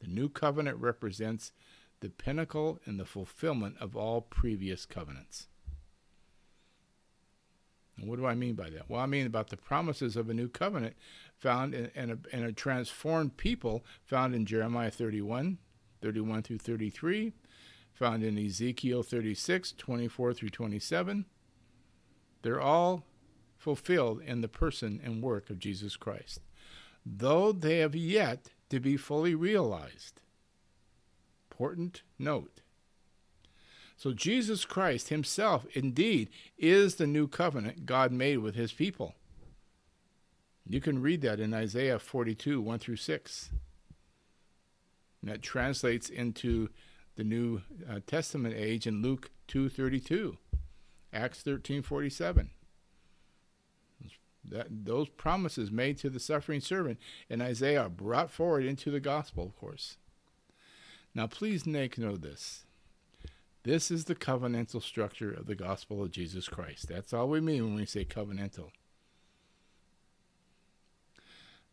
The 0.00 0.08
new 0.08 0.30
covenant 0.30 0.78
represents 0.78 1.52
the 2.00 2.08
pinnacle 2.08 2.80
and 2.86 2.98
the 2.98 3.04
fulfillment 3.04 3.76
of 3.78 3.94
all 3.94 4.22
previous 4.22 4.86
covenants. 4.86 5.48
And 7.98 8.08
what 8.08 8.18
do 8.18 8.24
I 8.24 8.34
mean 8.34 8.54
by 8.54 8.70
that? 8.70 8.88
Well, 8.88 9.02
I 9.02 9.04
mean 9.04 9.26
about 9.26 9.50
the 9.50 9.58
promises 9.58 10.16
of 10.16 10.30
a 10.30 10.34
new 10.34 10.48
covenant 10.48 10.96
found 11.36 11.74
in, 11.74 11.90
in, 11.94 12.10
a, 12.10 12.36
in 12.36 12.44
a 12.44 12.52
transformed 12.52 13.36
people 13.36 13.84
found 14.06 14.34
in 14.34 14.46
Jeremiah 14.46 14.90
31, 14.90 15.58
31 16.00 16.42
through 16.42 16.58
33, 16.58 17.34
found 17.92 18.24
in 18.24 18.38
Ezekiel 18.38 19.02
36, 19.02 19.72
24 19.72 20.32
through 20.32 20.48
27. 20.48 21.26
They're 22.40 22.60
all 22.60 23.04
fulfilled 23.64 24.20
in 24.20 24.42
the 24.42 24.48
person 24.48 25.00
and 25.02 25.22
work 25.22 25.48
of 25.48 25.58
Jesus 25.58 25.96
Christ, 25.96 26.40
though 27.06 27.50
they 27.50 27.78
have 27.78 27.96
yet 27.96 28.50
to 28.68 28.78
be 28.78 28.98
fully 28.98 29.34
realized. 29.34 30.20
Important 31.50 32.02
note. 32.18 32.60
So, 33.96 34.12
Jesus 34.12 34.66
Christ 34.66 35.08
Himself, 35.08 35.64
indeed, 35.72 36.28
is 36.58 36.96
the 36.96 37.06
new 37.06 37.26
covenant 37.26 37.86
God 37.86 38.12
made 38.12 38.38
with 38.38 38.54
His 38.54 38.74
people. 38.74 39.14
You 40.68 40.82
can 40.82 41.00
read 41.00 41.22
that 41.22 41.40
in 41.40 41.54
Isaiah 41.54 41.98
42, 41.98 42.60
1 42.60 42.78
through 42.78 42.96
6. 42.96 43.50
And 45.22 45.30
that 45.30 45.40
translates 45.40 46.10
into 46.10 46.68
the 47.16 47.24
New 47.24 47.62
uh, 47.88 48.00
Testament 48.06 48.54
age 48.58 48.86
in 48.86 49.00
Luke 49.00 49.30
2:32, 49.48 50.36
Acts 51.14 51.42
13:47 51.42 52.50
that 54.48 54.68
those 54.84 55.08
promises 55.08 55.70
made 55.70 55.98
to 55.98 56.10
the 56.10 56.20
suffering 56.20 56.60
servant 56.60 56.98
in 57.28 57.40
Isaiah 57.40 57.82
are 57.82 57.88
brought 57.88 58.30
forward 58.30 58.64
into 58.64 58.90
the 58.90 59.00
gospel, 59.00 59.44
of 59.44 59.56
course. 59.56 59.96
Now, 61.14 61.26
please 61.26 61.66
make 61.66 61.96
note 61.96 62.14
of 62.14 62.22
this. 62.22 62.64
This 63.62 63.90
is 63.90 64.04
the 64.04 64.14
covenantal 64.14 64.82
structure 64.82 65.32
of 65.32 65.46
the 65.46 65.54
gospel 65.54 66.02
of 66.02 66.10
Jesus 66.10 66.48
Christ. 66.48 66.88
That's 66.88 67.12
all 67.12 67.28
we 67.28 67.40
mean 67.40 67.64
when 67.64 67.74
we 67.76 67.86
say 67.86 68.04
covenantal. 68.04 68.70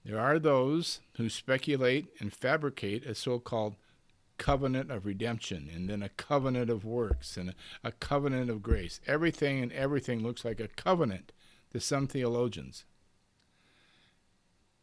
There 0.06 0.20
are 0.20 0.40
those 0.40 1.02
who 1.18 1.30
speculate 1.30 2.08
and 2.20 2.34
fabricate 2.34 3.06
a 3.06 3.14
so 3.14 3.40
called 3.40 3.76
covenant 4.38 4.90
of 4.90 5.06
redemption 5.06 5.70
and 5.72 5.88
then 5.88 6.02
a 6.02 6.10
covenant 6.10 6.70
of 6.70 6.84
works 6.84 7.38
and 7.38 7.54
a, 7.84 7.92
covenant 7.92 8.50
of 8.50 8.64
grace. 8.64 9.00
Everything 9.06 9.62
and 9.62 9.72
everything 9.72 10.24
looks 10.24 10.44
like 10.44 10.60
a 10.60 10.68
covenant 10.70 11.32
to 11.72 11.80
some 11.80 12.08
theologians. 12.08 12.86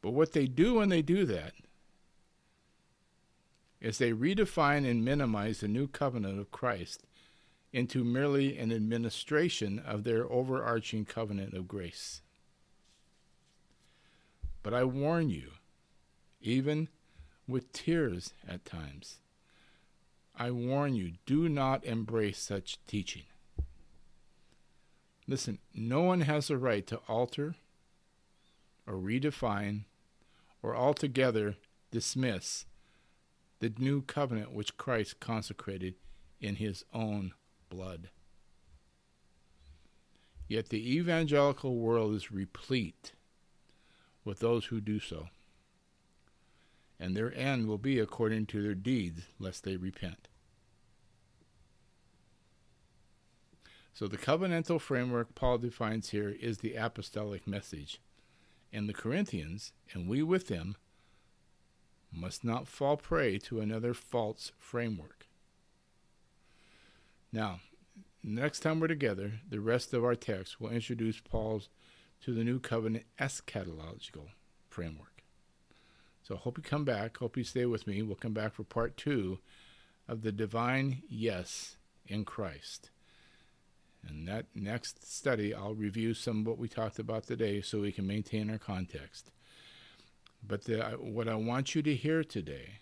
But 0.02 0.10
what 0.10 0.32
they 0.32 0.46
do 0.46 0.74
when 0.74 0.88
they 0.88 1.02
do 1.02 1.24
that 1.26 1.52
is 3.80 3.98
they 3.98 4.12
redefine 4.12 4.88
and 4.88 5.04
minimize 5.04 5.60
the 5.60 5.68
new 5.68 5.86
covenant 5.86 6.38
of 6.38 6.50
Christ 6.50 7.04
into 7.72 8.02
merely 8.02 8.58
an 8.58 8.72
administration 8.72 9.78
of 9.78 10.04
their 10.04 10.30
overarching 10.30 11.04
covenant 11.04 11.54
of 11.54 11.68
grace. 11.68 12.22
But 14.62 14.74
I 14.74 14.84
warn 14.84 15.30
you, 15.30 15.52
even 16.40 16.88
with 17.46 17.72
tears 17.72 18.32
at 18.46 18.64
times, 18.64 19.18
I 20.34 20.50
warn 20.50 20.94
you, 20.94 21.12
do 21.26 21.48
not 21.48 21.84
embrace 21.84 22.38
such 22.38 22.78
teaching. 22.86 23.24
Listen, 25.28 25.58
no 25.74 26.00
one 26.00 26.22
has 26.22 26.48
a 26.48 26.56
right 26.56 26.86
to 26.86 27.00
alter 27.06 27.54
or 28.86 28.94
redefine 28.94 29.84
or 30.62 30.74
altogether 30.74 31.56
dismiss 31.90 32.64
the 33.60 33.70
new 33.78 34.00
covenant 34.00 34.52
which 34.52 34.78
Christ 34.78 35.20
consecrated 35.20 35.94
in 36.40 36.56
his 36.56 36.82
own 36.94 37.32
blood. 37.68 38.08
Yet 40.48 40.70
the 40.70 40.96
evangelical 40.96 41.76
world 41.76 42.14
is 42.14 42.32
replete 42.32 43.12
with 44.24 44.38
those 44.38 44.66
who 44.66 44.80
do 44.80 44.98
so, 44.98 45.28
and 46.98 47.14
their 47.14 47.34
end 47.34 47.66
will 47.66 47.76
be 47.76 47.98
according 47.98 48.46
to 48.46 48.62
their 48.62 48.74
deeds, 48.74 49.24
lest 49.38 49.64
they 49.64 49.76
repent. 49.76 50.28
So 53.98 54.06
the 54.06 54.16
covenantal 54.16 54.80
framework 54.80 55.34
Paul 55.34 55.58
defines 55.58 56.10
here 56.10 56.28
is 56.28 56.58
the 56.58 56.76
apostolic 56.76 57.48
message. 57.48 58.00
And 58.72 58.88
the 58.88 58.94
Corinthians, 58.94 59.72
and 59.92 60.08
we 60.08 60.22
with 60.22 60.46
them, 60.46 60.76
must 62.12 62.44
not 62.44 62.68
fall 62.68 62.96
prey 62.96 63.38
to 63.38 63.58
another 63.58 63.94
false 63.94 64.52
framework. 64.56 65.26
Now, 67.32 67.58
next 68.22 68.60
time 68.60 68.78
we're 68.78 68.86
together, 68.86 69.40
the 69.50 69.58
rest 69.58 69.92
of 69.92 70.04
our 70.04 70.14
text 70.14 70.60
will 70.60 70.70
introduce 70.70 71.18
Paul's 71.18 71.68
to 72.20 72.32
the 72.32 72.44
new 72.44 72.60
covenant 72.60 73.06
eschatological 73.18 74.28
framework. 74.70 75.24
So 76.22 76.36
I 76.36 76.38
hope 76.38 76.56
you 76.56 76.62
come 76.62 76.84
back. 76.84 77.16
Hope 77.16 77.36
you 77.36 77.42
stay 77.42 77.66
with 77.66 77.88
me. 77.88 78.02
We'll 78.02 78.14
come 78.14 78.32
back 78.32 78.54
for 78.54 78.62
part 78.62 78.96
two 78.96 79.40
of 80.06 80.22
the 80.22 80.30
divine 80.30 81.02
yes 81.08 81.78
in 82.06 82.24
Christ. 82.24 82.92
And 84.06 84.26
that 84.28 84.46
next 84.54 85.10
study, 85.10 85.54
I'll 85.54 85.74
review 85.74 86.14
some 86.14 86.40
of 86.40 86.46
what 86.46 86.58
we 86.58 86.68
talked 86.68 86.98
about 86.98 87.26
today 87.26 87.60
so 87.60 87.80
we 87.80 87.92
can 87.92 88.06
maintain 88.06 88.50
our 88.50 88.58
context. 88.58 89.30
But 90.46 90.64
the, 90.64 90.82
what 91.00 91.28
I 91.28 91.34
want 91.34 91.74
you 91.74 91.82
to 91.82 91.94
hear 91.94 92.22
today 92.22 92.78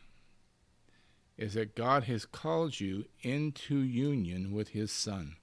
is 1.37 1.55
that 1.55 1.75
God 1.75 2.05
has 2.05 2.25
called 2.25 2.81
you 2.81 3.07
into 3.23 3.79
union 3.79 4.53
with 4.53 4.69
His 4.69 4.91
Son. 4.91 5.37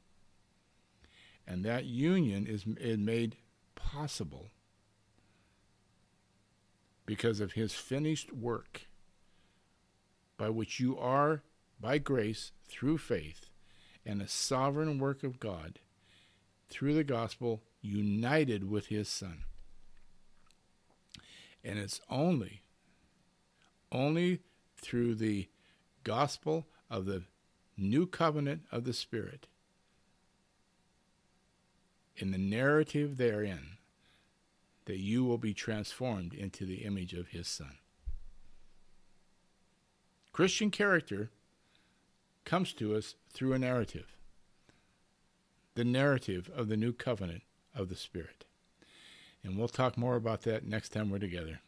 And 1.48 1.64
that 1.66 1.86
union 1.86 2.48
is, 2.48 2.66
is 2.78 2.98
made 2.98 3.36
possible 3.76 4.50
because 7.06 7.40
of 7.40 7.54
His 7.54 7.74
finished 7.74 8.32
work 8.32 8.88
by 10.38 10.50
which 10.50 10.80
you 10.80 10.98
are, 10.98 11.44
by 11.80 11.98
grace, 11.98 12.52
through 12.68 12.98
faith, 12.98 13.50
and 14.06 14.22
a 14.22 14.28
sovereign 14.28 15.00
work 15.00 15.24
of 15.24 15.40
God, 15.40 15.80
through 16.70 16.94
the 16.94 17.04
gospel, 17.04 17.62
united 17.82 18.70
with 18.70 18.88
His 18.88 19.08
Son. 19.08 19.44
And 21.64 21.80
it's 21.80 22.02
only, 22.10 22.64
only 23.92 24.42
through 24.78 25.16
the 25.16 25.48
gospel 26.04 26.68
of 26.90 27.06
the 27.06 27.24
new 27.78 28.06
covenant 28.06 28.64
of 28.72 28.84
the 28.84 28.94
Spirit, 28.94 29.48
in 32.18 32.32
the 32.32 32.38
narrative 32.38 33.18
therein, 33.18 33.78
that 34.86 35.00
you 35.00 35.24
will 35.24 35.38
be 35.38 35.54
transformed 35.54 36.34
into 36.34 36.66
the 36.66 36.84
image 36.84 37.14
of 37.14 37.30
His 37.30 37.48
Son. 37.48 37.78
Christian 40.34 40.72
character 40.72 41.30
comes 42.46 42.74
to 42.74 42.96
us 42.96 43.16
through 43.32 43.54
a 43.54 43.60
narrative 43.60 44.14
the 45.76 45.84
narrative 45.84 46.52
of 46.56 46.68
the 46.68 46.78
new 46.78 46.94
covenant 46.94 47.42
of 47.76 47.90
the 47.90 47.96
Spirit. 47.96 48.46
And 49.44 49.58
we'll 49.58 49.68
talk 49.68 49.98
more 49.98 50.16
about 50.16 50.44
that 50.44 50.66
next 50.66 50.90
time 50.90 51.10
we're 51.10 51.20
together. 51.20 51.60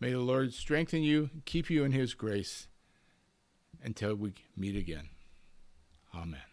May 0.00 0.10
the 0.10 0.18
Lord 0.18 0.52
strengthen 0.52 1.02
you, 1.02 1.30
keep 1.44 1.70
you 1.70 1.84
in 1.84 1.92
His 1.92 2.14
grace 2.14 2.66
until 3.82 4.14
we 4.14 4.32
meet 4.56 4.76
again. 4.76 5.08
Amen. 6.14 6.51